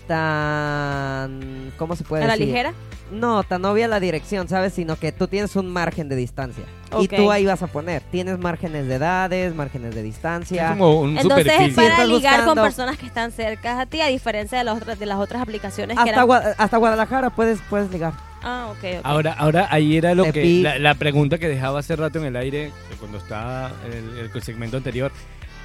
[0.08, 1.74] Tan...
[1.78, 2.48] ¿Cómo se puede ¿A la decir?
[2.48, 2.74] ligera?
[3.12, 4.74] No, tan obvia la dirección, ¿sabes?
[4.74, 6.64] Sino que tú tienes un margen de distancia.
[7.00, 8.02] Y tú ahí vas a poner.
[8.12, 10.66] Tienes márgenes de edades, márgenes de distancia.
[10.66, 14.08] Es como un Entonces es para ligar con personas que están cerca a ti, a
[14.08, 16.28] diferencia de, las otras de las otras aplicaciones que hasta, eran...
[16.28, 18.14] Gua- hasta Guadalajara puedes, puedes ligar.
[18.44, 19.02] Ah, ok, ok.
[19.04, 22.36] Ahora, ahora ahí era lo que la, la pregunta que dejaba hace rato en el
[22.36, 25.12] aire cuando estaba el, el segmento anterior.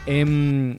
[0.07, 0.76] Em,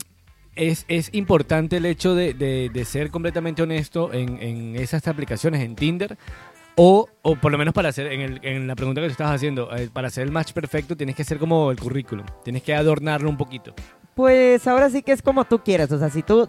[0.55, 5.61] es, es importante el hecho de, de- de ser completamente honesto en, en esas aplicaciones,
[5.61, 6.17] en Tinder.
[6.75, 9.35] O, o por lo menos para hacer, en, el- en la pregunta que tú estabas
[9.35, 12.25] haciendo, eh, para hacer el match perfecto tienes que ser como el currículum.
[12.43, 13.73] Tienes que adornarlo un poquito.
[14.15, 15.91] Pues ahora sí que es como tú quieres.
[15.91, 16.47] O sea, si tú.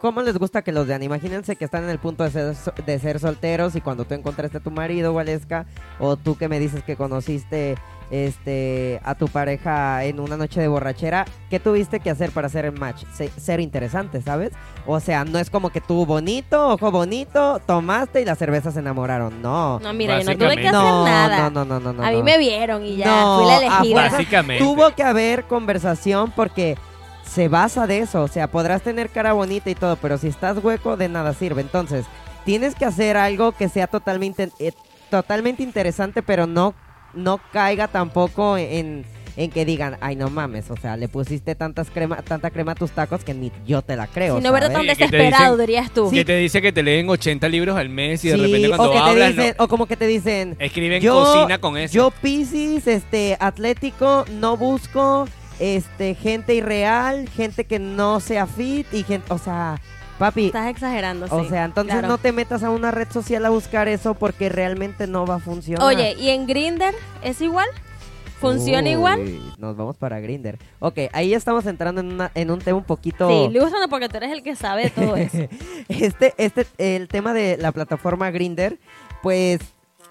[0.00, 1.02] ¿Cómo les gusta que los vean?
[1.04, 2.54] Imagínense que están en el punto de ser,
[2.84, 5.66] de ser solteros y cuando tú encontraste a tu marido, Waleska,
[6.00, 7.76] o tú que me dices que conociste
[8.12, 12.66] este a tu pareja en una noche de borrachera, ¿qué tuviste que hacer para hacer
[12.66, 13.04] el match?
[13.14, 14.52] Se- ser interesante, ¿sabes?
[14.86, 18.80] O sea, no es como que tú bonito, ojo bonito, tomaste y las cervezas se
[18.80, 19.40] enamoraron.
[19.40, 19.80] No.
[19.80, 21.50] No, mira, yo no tuve que hacer No, nada.
[21.50, 22.24] no, no, no, no, a mí no.
[22.24, 24.10] me vieron y ya No, fui la elegida.
[24.10, 24.62] Básicamente.
[24.62, 26.76] Tuvo que haber conversación porque
[27.24, 28.22] se basa de eso.
[28.22, 31.62] O sea, podrás tener cara bonita y todo, pero si estás hueco, de nada sirve.
[31.62, 32.04] Entonces,
[32.44, 34.72] tienes que hacer algo que sea totalmente, eh,
[35.08, 36.74] totalmente interesante, pero no,
[37.14, 39.04] no caiga tampoco en,
[39.36, 42.74] en que digan, ay, no mames, o sea, le pusiste tantas crema, tanta crema a
[42.74, 44.36] tus tacos que ni yo te la creo.
[44.36, 44.72] Si no ¿sabes?
[44.72, 46.10] tan que te desesperado, dicen- dirías tú.
[46.10, 48.76] Que te dice que te leen 80 libros al mes y de Sí, repente o
[48.76, 51.76] cuando que te hablas no- dicen, o como que te dicen, escriben Yo- cocina con
[51.78, 51.94] eso.
[51.94, 55.26] Yo, Piscis, este, atlético, no busco,
[55.60, 59.80] este, gente irreal, gente que no sea fit y gente, o sea,
[60.22, 61.34] papi, Estás exagerando, sí.
[61.34, 62.06] o sea, entonces claro.
[62.06, 65.38] no te metas a una red social a buscar eso porque realmente no va a
[65.40, 65.84] funcionar.
[65.84, 66.94] Oye, ¿y en Grinder
[67.24, 67.66] es igual?
[68.40, 69.54] ¿Funciona Uy, igual?
[69.58, 70.58] Nos vamos para Grinder.
[70.78, 73.28] Ok, ahí ya estamos entrando en, una- en un tema un poquito...
[73.28, 75.38] Sí, Lúzano, porque tú eres el que sabe de todo eso.
[75.88, 78.78] este, este, el tema de la plataforma Grinder,
[79.22, 79.58] pues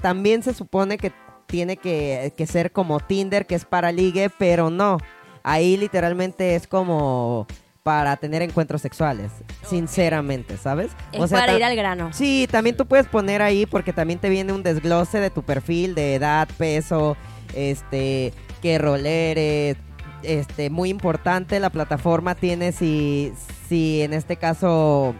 [0.01, 1.13] también se supone que
[1.45, 4.97] tiene que, que ser como Tinder, que es para ligue, pero no.
[5.43, 7.47] Ahí literalmente es como
[7.83, 9.31] para tener encuentros sexuales,
[9.67, 10.91] sinceramente, ¿sabes?
[11.11, 12.09] es para ta- ir al grano.
[12.13, 15.95] Sí, también tú puedes poner ahí porque también te viene un desglose de tu perfil,
[15.95, 17.17] de edad, peso,
[17.55, 19.77] este, qué rol eres,
[20.21, 23.33] este, muy importante, la plataforma tiene si,
[23.67, 25.15] si en este caso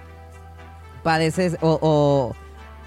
[1.04, 2.36] padeces o, o,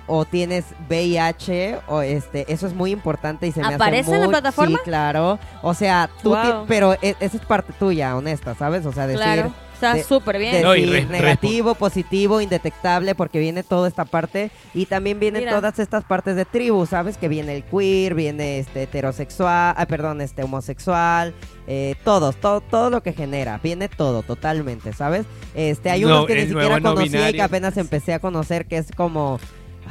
[0.07, 4.21] o tienes VIH o este, eso es muy importante y se me ¿Aparece hace en
[4.21, 4.79] la muy- plataforma?
[4.79, 5.39] Sí, claro.
[5.63, 6.43] O sea, tú Wow.
[6.43, 8.85] ti- pero e- esa es parte tuya, honesta, ¿sabes?
[8.87, 9.53] O sea, decir, Claro.
[9.75, 10.63] Está súper bien.
[10.63, 15.43] No, y decir re- negativo, positivo, indetectable, porque viene toda esta parte y también vienen
[15.43, 15.53] Mira.
[15.57, 17.19] todas estas partes de tribu, ¿sabes?
[17.19, 21.35] Que viene el queer, viene este heterosexual, ah, perdón, este homosexual,
[21.67, 25.27] eh, todos, todo, todo lo que genera, viene todo, totalmente, ¿sabes?
[25.55, 27.45] Este, hay No, unos que ni siquiera no conocía y que binario.
[27.45, 29.39] apenas empecé a conocer, que es como,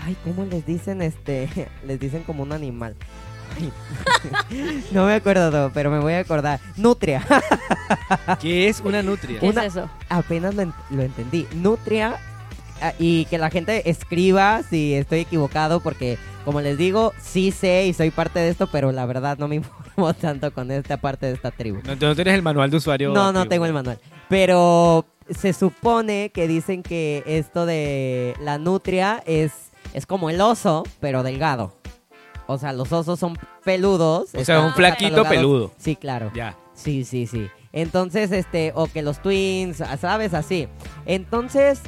[0.04, 1.02] ay, ¿cómo les dicen?
[1.02, 1.50] Este,
[1.88, 2.96] les dicen como un animal.
[4.92, 6.60] No me acuerdo, pero me voy a acordar.
[6.78, 7.24] Nutria.
[8.42, 9.40] ¿Qué es una nutria?
[9.40, 9.90] ¿Qué una- es eso?
[10.10, 11.48] apenas lo, en- lo entendí.
[11.56, 12.18] Nutria
[12.82, 17.86] ah, y que la gente escriba si estoy equivocado porque como les digo, sí sé
[17.86, 21.28] y soy parte de esto, pero la verdad no me informo tanto con esta parte
[21.28, 21.80] de esta tribu.
[21.86, 23.10] No, tú no tienes el manual de usuario.
[23.14, 23.50] No, no activo.
[23.50, 24.00] tengo el manual.
[24.30, 29.52] Pero se supone que dicen que esto de la nutria es,
[29.94, 31.74] es como el oso, pero delgado.
[32.48, 34.34] O sea, los osos son peludos.
[34.36, 35.72] O sea, un flaquito peludo.
[35.78, 36.32] Sí, claro.
[36.36, 36.58] Ya.
[36.74, 37.48] Sí, sí, sí.
[37.72, 40.34] Entonces, este, o que los twins, ¿sabes?
[40.34, 40.68] Así.
[41.06, 41.82] Entonces,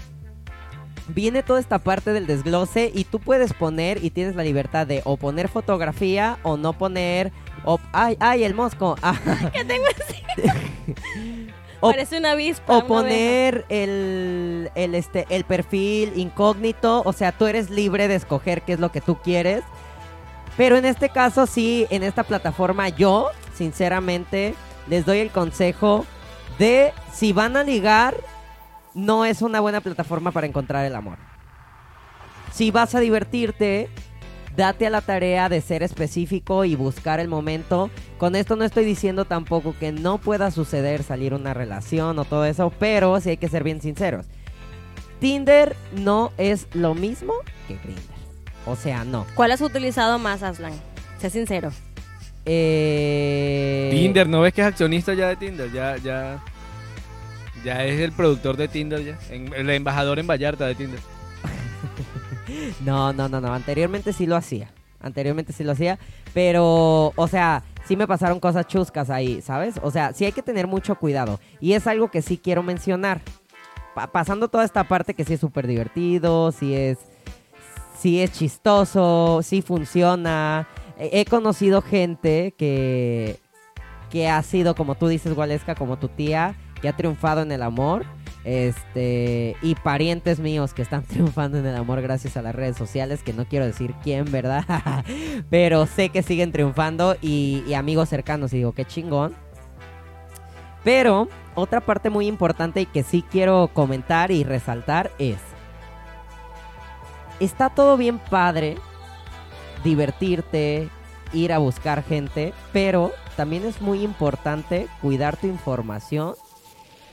[1.10, 5.02] viene toda esta parte del desglose y tú puedes poner y tienes la libertad de
[5.06, 7.32] o poner fotografía o no poner.
[7.66, 8.96] O, ay, ay, el mosco.
[9.02, 9.20] Ah,
[9.54, 11.52] ¿Qué tengo así?
[11.86, 12.74] O- Parece una avispa.
[12.74, 17.02] o una poner el, el, este, el perfil incógnito.
[17.06, 19.64] O sea, tú eres libre de escoger qué es lo que tú quieres.
[20.58, 24.56] Pero en este caso, sí, en esta plataforma, yo, sinceramente,
[24.88, 26.06] les doy el consejo
[26.60, 28.16] de si van a ligar,
[28.94, 31.18] no es una buena plataforma para encontrar el amor.
[32.54, 33.90] Si vas a divertirte,
[34.56, 37.90] date a la tarea de ser específico y buscar el momento.
[38.18, 42.46] Con esto no estoy diciendo tampoco que no pueda suceder salir una relación o todo
[42.46, 44.26] eso, pero sí hay que ser bien sinceros.
[45.20, 47.34] Tinder no es lo mismo
[47.68, 48.02] que Grindr.
[48.66, 49.26] O sea, no.
[49.36, 50.74] ¿Cuál has utilizado más, Aslan?
[51.20, 51.72] Sé sincero.
[52.46, 53.90] Eh...
[53.92, 55.72] Tinder, ¿no ves que es accionista ya de Tinder?
[55.72, 56.44] Ya, ya.
[57.64, 59.18] Ya es el productor de Tinder ya.
[59.30, 61.00] En- el embajador en Vallarta de Tinder.
[62.86, 63.54] No, no, no, no.
[63.54, 64.72] Anteriormente sí lo hacía.
[65.02, 66.00] Anteriormente sí lo hacía.
[66.34, 69.76] Pero, o sea, sí me pasaron cosas chuscas ahí, ¿sabes?
[69.84, 71.40] O sea, sí hay que tener mucho cuidado.
[71.60, 73.22] Y es algo que sí quiero mencionar.
[73.94, 76.98] Pa- pasando toda esta parte que sí es súper divertido, sí es,
[78.00, 80.68] sí es chistoso, sí funciona.
[80.98, 83.40] He he conocido gente que,
[84.10, 87.62] que ha sido, como tú dices, Gualesca, como tu tía, que ha triunfado en el
[87.62, 88.06] amor.
[88.46, 93.24] Este, y parientes míos que están triunfando en el amor gracias a las redes sociales,
[93.24, 94.64] que no quiero decir quién, ¿verdad?
[95.50, 99.34] Pero sé que siguen triunfando y, y amigos cercanos, y digo, qué chingón.
[100.84, 105.38] Pero otra parte muy importante y que sí quiero comentar y resaltar es,
[107.40, 108.76] está todo bien padre,
[109.84, 110.90] divertirte,
[111.34, 116.36] ir a buscar gente, pero también es muy importante cuidar tu información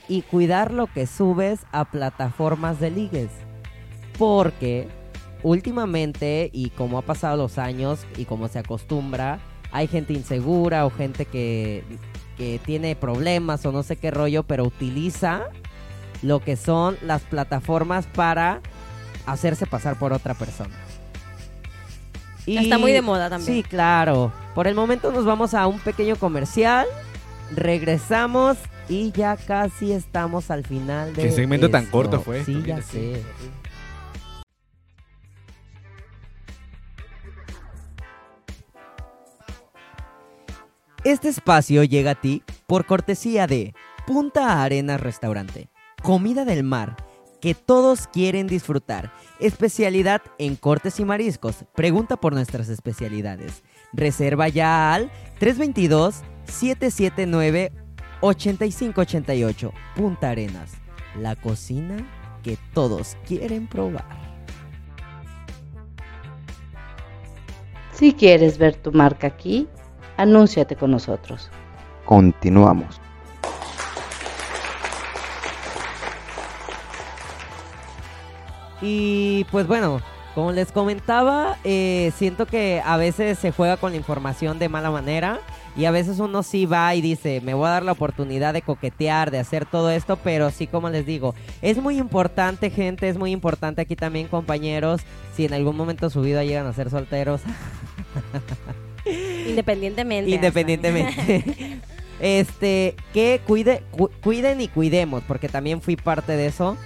[0.07, 3.29] y cuidar lo que subes a plataformas de ligues.
[4.17, 4.87] Porque
[5.43, 9.39] últimamente, y como ha pasado los años y como se acostumbra,
[9.71, 11.83] hay gente insegura o gente que,
[12.37, 15.43] que tiene problemas o no sé qué rollo, pero utiliza
[16.21, 18.61] lo que son las plataformas para
[19.25, 20.75] hacerse pasar por otra persona.
[22.45, 23.55] Y- Está muy de moda también.
[23.55, 24.31] Sí, claro.
[24.53, 26.85] Por el momento nos vamos a un pequeño comercial.
[27.55, 28.57] Regresamos
[28.89, 32.43] y ya casi estamos al final de Qué segmento tan corto fue.
[32.43, 33.23] Sí, esto, ya sé.
[41.03, 43.73] Este espacio llega a ti por cortesía de
[44.07, 45.69] Punta Arenas Restaurante.
[46.01, 46.95] Comida del mar
[47.41, 49.11] que todos quieren disfrutar.
[49.41, 51.65] Especialidad en cortes y mariscos.
[51.75, 53.63] Pregunta por nuestras especialidades.
[53.91, 55.11] Reserva ya al
[58.23, 59.71] 322-779-8588.
[59.95, 60.73] Punta Arenas.
[61.19, 61.97] La cocina
[62.41, 64.05] que todos quieren probar.
[67.91, 69.67] Si quieres ver tu marca aquí,
[70.17, 71.49] anúnciate con nosotros.
[72.05, 72.99] Continuamos.
[78.81, 80.01] Y pues bueno,
[80.35, 84.91] como les comentaba, eh, siento que a veces se juega con la información de mala
[84.91, 85.39] manera
[85.75, 88.61] y a veces uno sí va y dice, me voy a dar la oportunidad de
[88.61, 93.17] coquetear, de hacer todo esto, pero sí como les digo, es muy importante gente, es
[93.17, 95.01] muy importante aquí también compañeros,
[95.35, 97.41] si en algún momento de su vida llegan a ser solteros,
[99.47, 100.31] Independientemente.
[100.31, 101.79] independientemente.
[102.19, 106.77] este, que cuide, cu- cuiden y cuidemos, porque también fui parte de eso.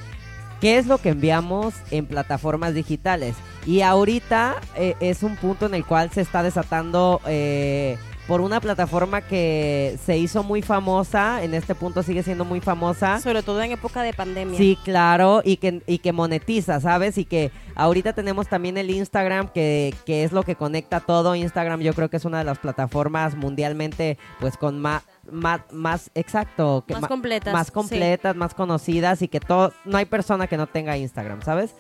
[0.62, 3.36] ¿Qué es lo que enviamos en plataformas digitales?
[3.68, 7.98] Y ahorita eh, es un punto en el cual se está desatando eh,
[8.28, 13.22] por una plataforma que se hizo muy famosa, en este punto sigue siendo muy famosa.
[13.22, 14.58] Sobre todo en época de pandemia.
[14.58, 17.18] Sí, claro, y que, y que monetiza, ¿sabes?
[17.18, 21.36] Y que ahorita tenemos también el Instagram, que, que es lo que conecta todo.
[21.36, 26.12] Instagram yo creo que es una de las plataformas mundialmente, pues con más, más, más
[26.14, 27.74] exacto, que Más ma- completas, más sí.
[27.74, 31.74] completas, más conocidas y que todo, no hay persona que no tenga Instagram, ¿sabes?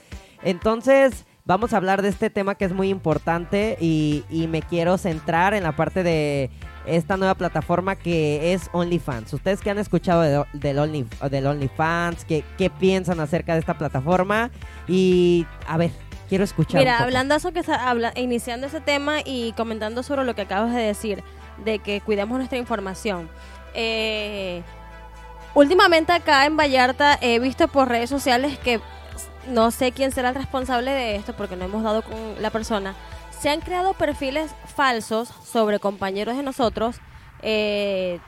[0.43, 4.97] Entonces, vamos a hablar de este tema que es muy importante y, y me quiero
[4.97, 6.51] centrar en la parte de
[6.85, 9.33] esta nueva plataforma que es OnlyFans.
[9.33, 13.77] Ustedes que han escuchado de- del, Only, del OnlyFans, ¿qué, ¿qué piensan acerca de esta
[13.77, 14.51] plataforma?
[14.87, 15.91] Y, a ver,
[16.29, 16.79] quiero escuchar.
[16.79, 20.41] Mira, hablando de eso que está habla- iniciando ese tema y comentando sobre lo que
[20.41, 21.23] acabas de decir,
[21.63, 23.29] de que cuidemos nuestra información.
[23.73, 24.63] Eh,
[25.55, 28.79] últimamente acá en Vallarta he visto por redes sociales que
[29.49, 32.95] no sé quién será el responsable de esto porque no hemos dado con la persona.
[33.39, 36.97] Se han creado perfiles falsos sobre compañeros de nosotros.
[37.41, 38.19] eh,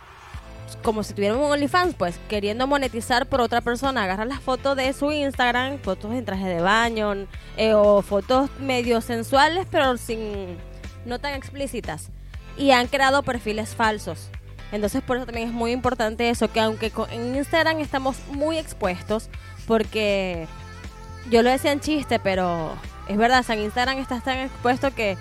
[0.84, 4.93] como si tuvieran un OnlyFans, pues queriendo monetizar por otra persona, agarrar las fotos de
[4.93, 7.13] su Instagram, fotos en traje de baño
[7.57, 10.57] eh, o fotos medio sensuales, pero sin
[11.05, 12.09] no tan explícitas.
[12.57, 14.30] Y han creado perfiles falsos.
[14.72, 19.30] Entonces por eso también es muy importante eso, que aunque en Instagram estamos muy expuestos,
[19.67, 20.47] porque
[21.30, 22.74] yo lo decía en chiste, pero
[23.07, 25.17] es verdad, o sea, en Instagram estás tan expuesto que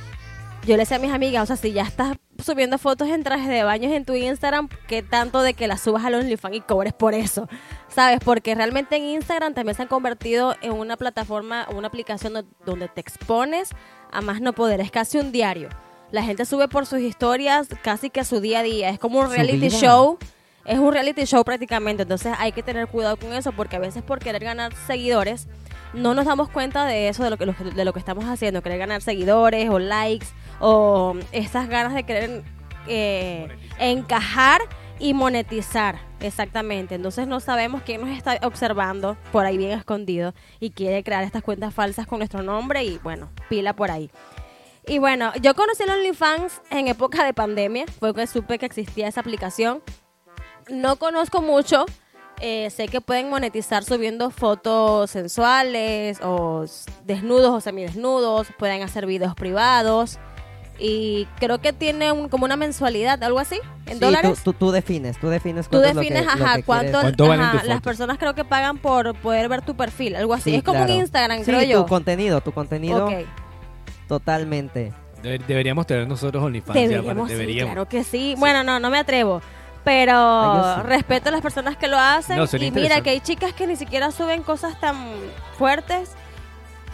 [0.67, 3.49] yo le decía a mis amigas, o sea, si ya estás subiendo fotos en trajes
[3.49, 6.93] de baños en tu Instagram, ¿qué tanto de que las subas al OnlyFans y cobres
[6.93, 7.49] por eso?
[7.89, 8.19] ¿Sabes?
[8.25, 12.89] Porque realmente en Instagram también se han convertido en una plataforma, una aplicación do- donde
[12.89, 13.71] te expones
[14.13, 14.81] a más no poder.
[14.81, 15.69] Es casi un diario.
[16.11, 18.89] La gente sube por sus historias casi que a su día a día.
[18.91, 20.19] Es como un reality show.
[20.65, 22.03] Es un reality show prácticamente.
[22.05, 25.49] Entonces hay que tener cuidado con eso porque a veces por querer ganar seguidores
[25.93, 28.63] no nos damos cuenta de eso, de lo que, de lo que estamos haciendo.
[28.63, 30.27] Querer ganar seguidores o likes
[30.61, 32.43] o estas ganas de querer
[32.87, 34.61] eh, encajar
[34.99, 36.01] y monetizar.
[36.21, 36.95] Exactamente.
[36.95, 41.43] Entonces no sabemos quién nos está observando por ahí bien escondido y quiere crear estas
[41.43, 44.11] cuentas falsas con nuestro nombre y bueno, pila por ahí.
[44.87, 49.07] Y bueno, yo conocí el OnlyFans en época de pandemia, fue que supe que existía
[49.07, 49.83] esa aplicación.
[50.71, 51.85] No conozco mucho,
[52.41, 56.65] eh, sé que pueden monetizar subiendo fotos sensuales o
[57.05, 60.19] desnudos o semidesnudos, pueden hacer videos privados
[60.81, 64.39] y creo que tiene un- como una mensualidad, algo así, en Sí, dólares.
[64.45, 66.63] Tú, tú, tú defines, tú defines Tú cuánto es lo que- defines, lo ajá, que
[66.63, 67.03] cuánto, quieres.
[67.03, 70.35] ¿Cuánto valen ajá, tus las personas creo que pagan por poder ver tu perfil, algo
[70.35, 70.51] así.
[70.51, 70.93] Sí, es como claro.
[70.95, 71.83] un Instagram, Sí, creo yo.
[71.83, 73.13] tu contenido, tu contenido Ok.
[74.07, 74.93] totalmente.
[75.23, 76.77] Debe- deberíamos tener nosotros OnlyFans.
[76.79, 77.73] ya, Deberíamos, deberíamos.
[77.75, 78.35] claro que sí.
[78.39, 79.43] Bueno, no, no me atrevo.
[79.85, 80.83] Pero sí.
[80.83, 82.37] respeto a las personas que lo hacen.
[82.37, 84.97] No, y mira que hay chicas que ni siquiera suben cosas tan
[85.57, 86.11] fuertes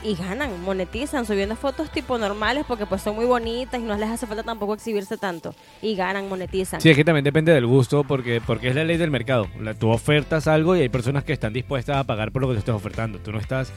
[0.03, 4.11] y ganan, monetizan subiendo fotos tipo normales porque pues son muy bonitas y no les
[4.11, 5.55] hace falta tampoco exhibirse tanto.
[5.81, 6.81] Y ganan, monetizan.
[6.81, 9.49] Sí, es que también depende del gusto, porque, porque es la ley del mercado.
[9.59, 12.55] La- tú ofertas algo y hay personas que están dispuestas a pagar por lo que
[12.55, 13.19] tú estás ofertando.
[13.19, 13.73] Tú no estás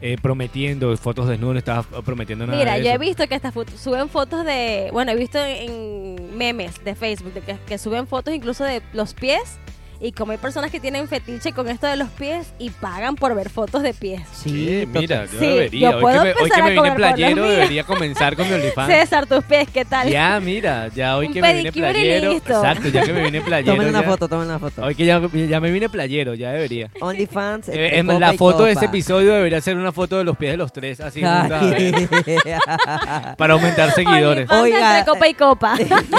[0.00, 3.52] eh, prometiendo fotos desnudas, no estás prometiendo nada Mira, de yo he visto que hasta
[3.76, 8.34] suben fotos de, bueno, he visto en memes de Facebook de que, que suben fotos
[8.34, 9.58] incluso de los pies
[10.00, 13.34] y como hay personas que tienen fetiche con esto de los pies y pagan por
[13.34, 14.22] ver fotos de pies.
[14.32, 15.90] Sí, mira, yo Sí, debería.
[15.90, 18.92] yo hoy, puedo que me, hoy que me vine playero, debería comenzar con mi OnlyFans.
[18.92, 20.08] César, tus pies, ¿qué tal?
[20.08, 22.32] Ya, mira, ya hoy Un que me vine playero.
[22.32, 22.52] listo.
[22.52, 23.72] Exacto, ya que me vine playero.
[23.74, 24.82] Tomen una ya- foto, tomen una foto.
[24.84, 26.90] Hoy que ya, ya me vine playero, ya debería.
[27.00, 27.68] OnlyFans.
[27.70, 28.90] Eh, copa la foto de ese copa.
[28.90, 31.22] episodio debería ser una foto de los pies de los tres, así
[33.36, 34.48] para aumentar seguidores.
[34.50, 35.74] Oiga, entre copa y copa.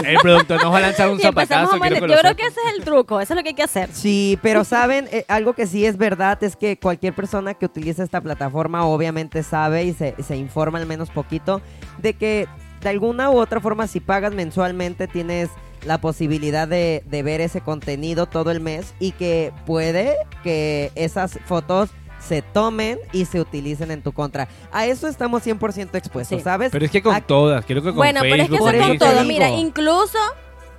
[0.06, 1.76] El productor nos va a lanzar un zapatazo.
[1.82, 3.69] a Yo creo que ese es el truco, eso es lo que hay que hacer.
[3.94, 8.04] Sí, pero saben, Eh, algo que sí es verdad es que cualquier persona que utiliza
[8.04, 11.62] esta plataforma obviamente sabe y se, se informa al menos poquito
[11.98, 12.48] de que
[12.82, 15.50] de alguna u otra forma si pagas mensualmente tienes
[15.86, 21.40] la posibilidad de, de ver ese contenido todo el mes y que puede que esas
[21.46, 21.90] fotos
[22.20, 24.50] se tomen y se utilicen en tu contra.
[24.74, 26.44] A eso estamos 100% expuestos, Sí.
[26.44, 26.70] ¿sabes?
[26.72, 28.76] Pero es que con todas, creo que con Bueno, pero es que Facebook, eso por
[28.76, 29.24] es con todo.
[29.24, 30.18] Mira, incluso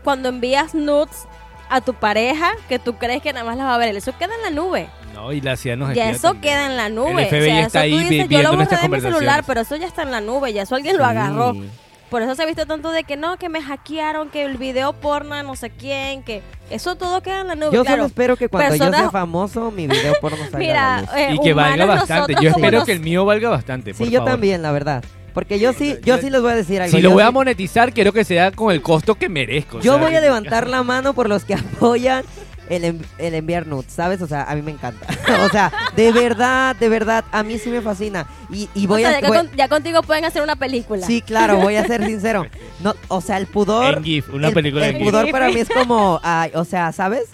[0.05, 1.27] cuando envías nudes
[1.71, 4.35] a tu pareja que tú crees que nada más las va a ver, eso queda
[4.35, 4.89] en la nube.
[5.15, 6.43] No, y la CIA nos Ya eso también.
[6.43, 7.23] queda en la nube.
[7.23, 9.01] El FBI o sea, está eso ahí tú dices, yo viendo lo borré de mi
[9.01, 11.55] celular, pero eso ya está en la nube, ya eso alguien lo agarró.
[12.11, 14.93] Por eso se ha visto tanto de que no, que me hackearon, que el video
[14.95, 17.71] porno, no sé quién, que eso todo queda en la nube.
[17.73, 17.99] Yo claro.
[17.99, 21.11] solo espero que cuando yo sea famoso mi video porno salga a la Mira, luz.
[21.17, 22.35] eh, Y que valga bastante.
[22.41, 23.95] Yo espero que el mío valga bastante.
[23.95, 24.33] por Sí, yo favor.
[24.33, 25.05] también, la verdad.
[25.33, 26.97] Porque yo sí, yo sí les voy a decir algo.
[26.97, 29.81] Si lo voy a monetizar, quiero que sea con el costo que merezco.
[29.81, 32.25] Yo voy a levantar la mano por los que apoyan
[32.69, 34.23] el, en- el enviar nudes, ¿sabes?
[34.23, 35.07] O sea, a mí me encanta.
[35.45, 38.27] o sea, de verdad, de verdad, a mí sí me fascina.
[38.49, 39.21] Y, y voy O sea, a...
[39.21, 41.05] ya, voy- con- ya contigo pueden hacer una película.
[41.07, 42.47] Sí, claro, voy a ser sincero.
[42.83, 43.97] No, o sea, el pudor...
[43.99, 45.11] En GIF, una el, película el en GIF.
[45.11, 47.25] pudor para mí es como, ay, o sea, ¿sabes?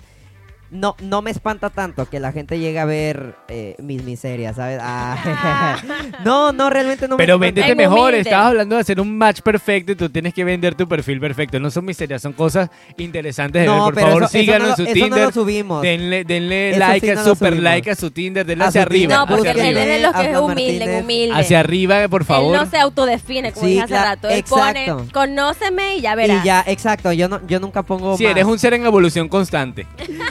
[0.70, 4.78] No, no me espanta tanto que la gente llegue a ver eh, mis miserias, ¿sabes?
[4.82, 5.76] Ah,
[6.24, 7.60] no, no, realmente no Pero me espanta.
[7.66, 8.20] véndete En mejor, humilde.
[8.20, 11.60] estabas hablando de hacer un match perfecto y tú tienes que vender tu perfil perfecto.
[11.60, 13.76] No son miserias, son cosas interesantes de ver.
[13.76, 15.24] No, Por pero favor, eso- eso síganos no en su eso no Tinder.
[15.26, 15.82] lo subimos.
[15.82, 17.62] Denle, denle Eso like, sí a super subimos.
[17.64, 19.00] like a su Tinder, denle A hacia su arriba.
[19.00, 19.80] Tinder, No, porque hacia búsquenle.
[19.82, 19.94] arriba.
[19.96, 21.34] él es lo que es humilde, humilde.
[21.40, 22.54] Hacia arriba, por favor.
[22.56, 24.28] Él no se autodefine, como Sí, dije hace rato.
[24.28, 24.96] Él exacto.
[24.96, 26.42] pone, conóceme y ya verás.
[26.44, 28.32] Y ya, exacto, yo no, yo nunca pongo Sí, más.
[28.32, 29.86] eres un ser en evolución constante.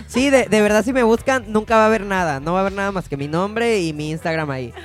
[0.08, 2.62] Sí, de, de verdad si me buscan nunca va a haber nada, no va a
[2.62, 4.74] haber nada más que mi nombre y mi Instagram ahí.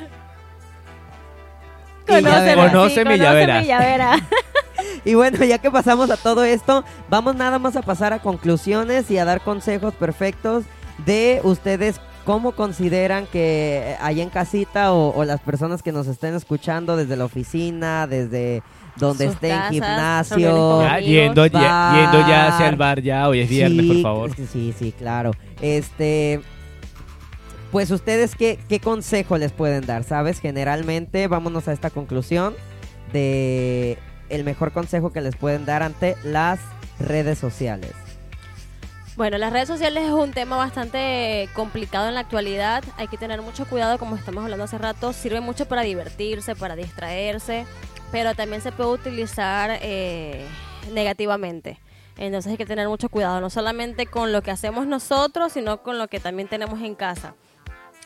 [2.07, 2.51] Conóceme, verás.
[2.51, 4.21] sí, Conóceme conóceme verás.
[5.05, 9.11] y bueno, ya que pasamos a todo esto, vamos nada más a pasar a conclusiones
[9.11, 10.65] y a dar consejos perfectos
[11.07, 16.35] de ustedes cómo consideran que hay en casita o, o las personas que nos estén
[16.35, 18.63] escuchando desde la oficina, desde
[18.97, 20.83] donde Sus estén, casas, gimnasio.
[20.83, 21.07] Ya, amigos.
[21.11, 24.37] yendo, ya, yendo ya hacia el bar ya, hoy es viernes, Sí, por favor.
[24.37, 25.33] Sí, sí, sí, claro.
[25.61, 26.41] Este,
[27.71, 30.41] pues ustedes qué, qué consejo les pueden dar, ¿sabes?
[30.41, 32.55] Generalmente, vámonos a esta conclusión
[33.13, 36.61] de el mejor consejo que les pueden dar ante las
[36.99, 37.93] redes sociales.
[39.17, 42.83] Bueno, las redes sociales es un tema bastante complicado en la actualidad.
[42.97, 45.13] Hay que tener mucho cuidado, como estamos hablando hace rato.
[45.13, 47.67] Sirve mucho para divertirse, para distraerse,
[48.11, 50.47] pero también se puede utilizar eh,
[50.93, 51.79] negativamente.
[52.17, 55.99] Entonces hay que tener mucho cuidado, no solamente con lo que hacemos nosotros, sino con
[55.99, 57.35] lo que también tenemos en casa.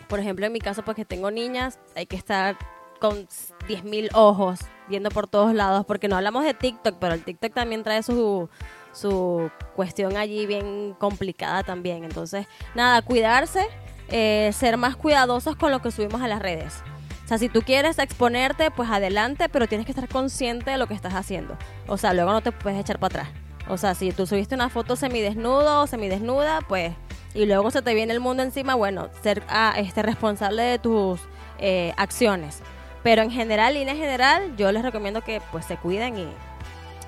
[0.08, 2.56] Por ejemplo, en mi caso, porque tengo niñas, hay que estar
[3.00, 3.26] con
[3.68, 7.82] 10.000 ojos viendo por todos lados, porque no hablamos de TikTok, pero el TikTok también
[7.82, 8.48] trae su,
[8.92, 12.04] su cuestión allí bien complicada también.
[12.04, 13.66] Entonces, nada, cuidarse,
[14.08, 16.82] eh, ser más cuidadosos con lo que subimos a las redes.
[17.24, 20.86] O sea, si tú quieres exponerte, pues adelante, pero tienes que estar consciente de lo
[20.86, 21.56] que estás haciendo.
[21.86, 23.44] O sea, luego no te puedes echar para atrás.
[23.66, 26.92] O sea, si tú subiste una foto semidesnudo o semidesnuda, pues,
[27.34, 31.18] y luego se te viene el mundo encima, bueno, ser ah, este, responsable de tus
[31.58, 32.60] eh, acciones.
[33.02, 36.28] Pero en general, línea general, yo les recomiendo que pues se cuiden y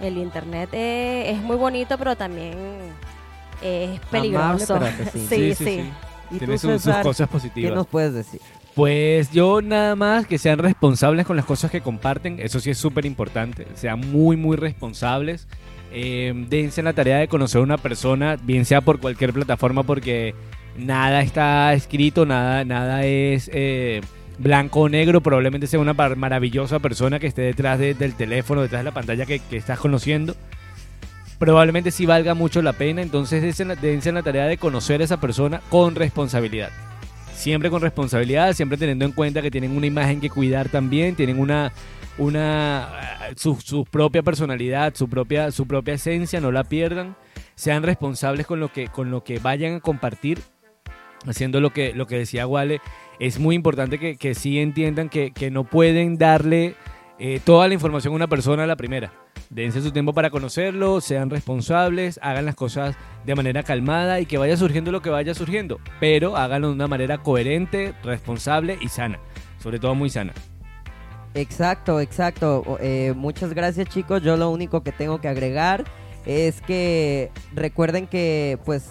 [0.01, 2.55] el internet eh, es muy bonito, pero también
[3.62, 4.75] es peligroso.
[4.75, 5.29] pero asesino.
[5.29, 5.93] sí, sí.
[6.31, 7.75] ¿Y Tiene tú, sus, cosas ¿Qué positivas.
[7.75, 8.41] nos puedes decir?
[8.77, 12.77] Pues yo nada más que sean responsables con las cosas que comparten, eso sí es
[12.77, 15.49] súper importante, sean muy muy responsables,
[15.93, 20.35] eh, dense la tarea de conocer a una persona, bien sea por cualquier plataforma, porque
[20.77, 24.03] nada está escrito, nada, nada es eh,
[24.39, 28.81] blanco o negro, probablemente sea una maravillosa persona que esté detrás de- del teléfono, detrás
[28.81, 30.37] de la pantalla que, que estás conociendo.
[31.39, 35.05] Probablemente sí valga mucho la pena, entonces dense la- dense la tarea de conocer a
[35.05, 36.68] esa persona con responsabilidad
[37.37, 41.39] siempre con responsabilidad, siempre teniendo en cuenta que tienen una imagen que cuidar también, tienen
[41.39, 41.72] una
[42.18, 42.89] una
[43.28, 47.16] eh, su, su propia personalidad, su propia su propia esencia, no la pierdan,
[47.55, 50.41] sean responsables con lo que con lo que vayan a compartir,
[51.26, 52.80] haciendo lo que lo que decía Wale,
[53.20, 56.74] es muy importante que, que sí entiendan que, que no pueden darle
[57.18, 59.26] eh, toda la información a una persona a la primera.
[59.51, 64.39] Dense su tiempo para conocerlo, sean responsables, hagan las cosas de manera calmada y que
[64.39, 69.21] vaya surgiendo lo que vaya surgiendo, pero háganlo de una manera coherente, responsable y sana,
[69.59, 70.33] sobre todo muy sana.
[71.35, 72.79] Exacto, exacto.
[72.81, 74.23] Eh, muchas gracias chicos.
[74.23, 75.85] Yo lo único que tengo que agregar
[76.25, 78.89] es que recuerden que pues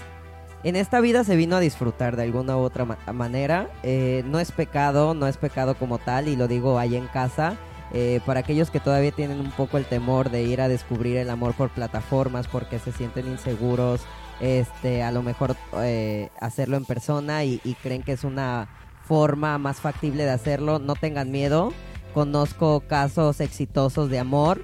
[0.64, 3.70] en esta vida se vino a disfrutar de alguna u otra ma- manera.
[3.84, 7.56] Eh, no es pecado, no es pecado como tal y lo digo ahí en casa.
[7.94, 11.30] Eh, para aquellos que todavía tienen un poco el temor de ir a descubrir el
[11.30, 14.02] amor por plataformas porque se sienten inseguros,
[14.42, 18.68] este, a lo mejor eh, hacerlo en persona y, y creen que es una
[19.08, 21.72] forma más factible de hacerlo, no tengan miedo.
[22.14, 24.64] Conozco casos exitosos de amor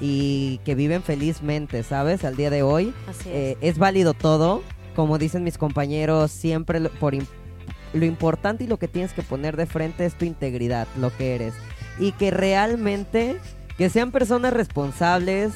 [0.00, 2.24] y que viven felizmente, ¿sabes?
[2.24, 3.34] Al día de hoy Así es.
[3.34, 4.62] eh, es válido todo.
[4.96, 9.56] Como dicen mis compañeros, siempre lo, por lo importante y lo que tienes que poner
[9.56, 11.54] de frente es tu integridad, lo que eres.
[12.00, 13.36] Y que realmente,
[13.78, 15.52] que sean personas responsables,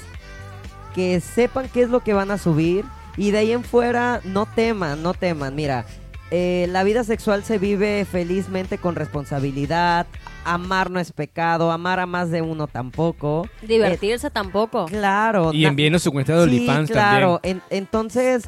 [0.94, 2.84] que sepan qué es lo que van a subir.
[3.16, 5.54] Y de ahí en fuera, no teman, no teman.
[5.56, 5.86] Mira,
[6.30, 10.06] eh, la vida sexual se vive felizmente con responsabilidad.
[10.44, 13.48] Amar no es pecado, amar a más de uno tampoco.
[13.62, 14.86] Divertirse tampoco.
[14.86, 15.52] Claro.
[15.52, 17.38] Y envíenos su cuenta de Sí, OnlyFans claro.
[17.42, 17.62] también.
[17.70, 18.44] En- entonces,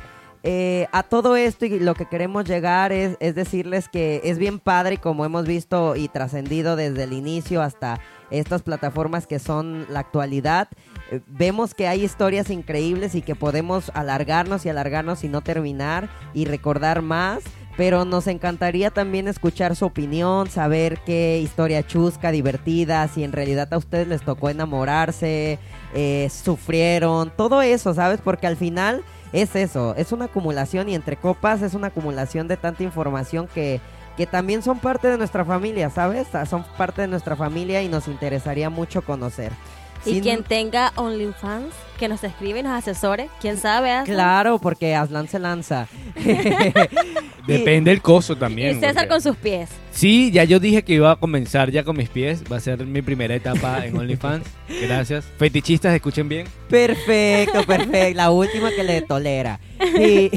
[0.49, 4.61] eh, a todo esto y lo que queremos llegar es, es decirles que es bien
[4.61, 7.99] padre como hemos visto y trascendido desde el inicio hasta
[8.31, 10.69] estas plataformas que son la actualidad,
[11.11, 16.09] eh, vemos que hay historias increíbles y que podemos alargarnos y alargarnos y no terminar
[16.33, 17.43] y recordar más.
[17.77, 23.69] Pero nos encantaría también escuchar su opinión, saber qué historia chusca, divertida, si en realidad
[23.75, 25.59] a ustedes les tocó enamorarse,
[25.93, 28.21] eh, sufrieron, todo eso, ¿sabes?
[28.23, 32.57] Porque al final es eso, es una acumulación y entre copas es una acumulación de
[32.57, 33.81] tanta información que,
[34.17, 36.27] que también son parte de nuestra familia, ¿sabes?
[36.49, 39.53] Son parte de nuestra familia y nos interesaría mucho conocer.
[40.05, 43.91] Y Sin- quien tenga OnlyFans, que nos escribe y nos asesore, quién sabe.
[43.91, 44.15] Aslan?
[44.17, 45.89] Claro, porque Aslan se lanza.
[47.47, 48.77] Depende del coso también.
[48.77, 49.71] Y César porque- con sus pies.
[49.97, 52.45] Sí, ya yo dije que iba a comenzar ya con mis pies.
[52.53, 54.45] Va a ser mi primera etapa en OnlyFans.
[54.83, 55.25] Gracias.
[55.39, 56.47] Fetichistas, escuchen bien.
[56.69, 58.15] Perfecto, perfecto.
[58.15, 59.59] La última que le tolera.
[59.99, 60.31] Y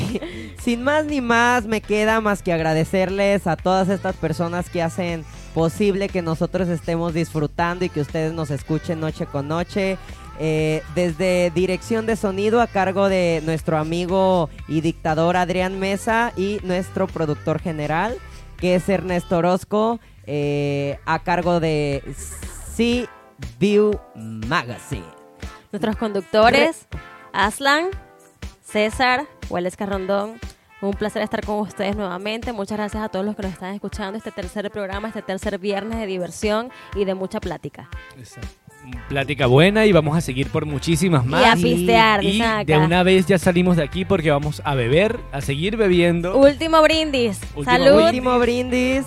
[0.63, 5.25] sin más ni más, me queda más que agradecerles a todas estas personas que hacen
[5.53, 9.97] posible que nosotros estemos disfrutando y que ustedes nos escuchen noche con noche.
[10.41, 16.61] Eh, desde dirección de sonido a cargo de nuestro amigo y dictador Adrián Mesa y
[16.63, 18.15] nuestro productor general,
[18.59, 22.03] que es Ernesto Orozco, eh, a cargo de
[22.73, 23.09] Sea
[23.59, 25.05] View Magazine.
[25.71, 26.87] Nuestros conductores,
[27.33, 27.89] Aslan,
[28.63, 30.39] César, Wallace Carrondón.
[30.81, 32.53] Un placer estar con ustedes nuevamente.
[32.53, 35.99] Muchas gracias a todos los que nos están escuchando este tercer programa, este tercer viernes
[35.99, 37.89] de diversión y de mucha plática.
[39.07, 41.61] Plática buena y vamos a seguir por muchísimas y a más.
[41.61, 45.77] pistear, Y de una vez ya salimos de aquí porque vamos a beber, a seguir
[45.77, 46.37] bebiendo.
[46.37, 47.39] Último brindis.
[47.55, 48.05] Último Salud.
[48.05, 49.05] Último brindis.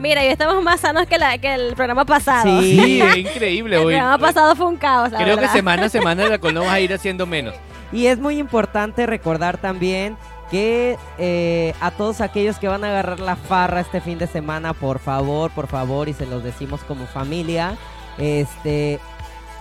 [0.00, 2.60] Mira, y estamos más sanos que, la, que el programa pasado.
[2.60, 3.00] Sí.
[3.00, 3.94] Es increíble El hoy.
[3.94, 6.74] programa pasado fue un caos, la Creo que semana a semana el alcohol no va
[6.74, 7.54] a ir haciendo menos.
[7.92, 10.16] Y es muy importante recordar también
[10.50, 14.72] que eh, a todos aquellos que van a agarrar la farra este fin de semana,
[14.72, 17.76] por favor, por favor, y se los decimos como familia,
[18.18, 19.00] este,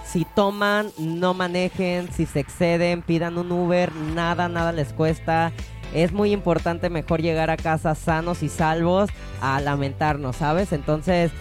[0.05, 5.51] si toman, no manejen, si se exceden, pidan un Uber, nada, nada les cuesta.
[5.93, 9.09] Es muy importante mejor llegar a casa sanos y salvos
[9.41, 10.73] a lamentarnos, ¿sabes?
[10.73, 11.31] Entonces,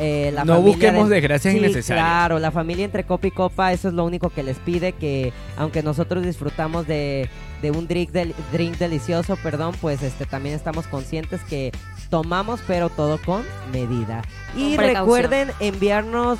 [0.00, 2.04] eh, la No familia busquemos desgracias Sí, innecesarias.
[2.04, 5.32] Claro, la familia entre copa y copa, eso es lo único que les pide, que
[5.56, 7.28] aunque nosotros disfrutamos de,
[7.62, 11.72] de un drink, del- drink delicioso, perdón, pues este también estamos conscientes que
[12.08, 13.42] tomamos, pero todo con
[13.72, 14.22] medida.
[14.56, 16.38] Y Con recuerden enviarnos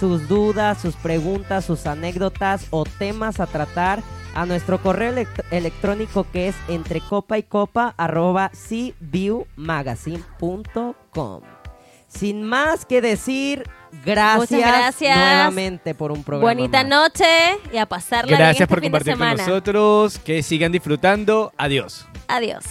[0.00, 4.02] sus dudas, sus preguntas, sus anécdotas o temas a tratar
[4.34, 11.40] a nuestro correo elect- electrónico que es entre copa y copa arroba cviewmagazine.com.
[12.18, 13.64] Sin más que decir,
[14.04, 14.60] gracias,
[15.00, 16.52] nuevamente por un programa.
[16.52, 16.90] Bonita más.
[16.90, 17.24] noche
[17.72, 20.18] y a pasarla bien Gracias este por fin de compartir con nosotros.
[20.18, 21.52] Que sigan disfrutando.
[21.56, 22.06] Adiós.
[22.28, 22.64] Adiós.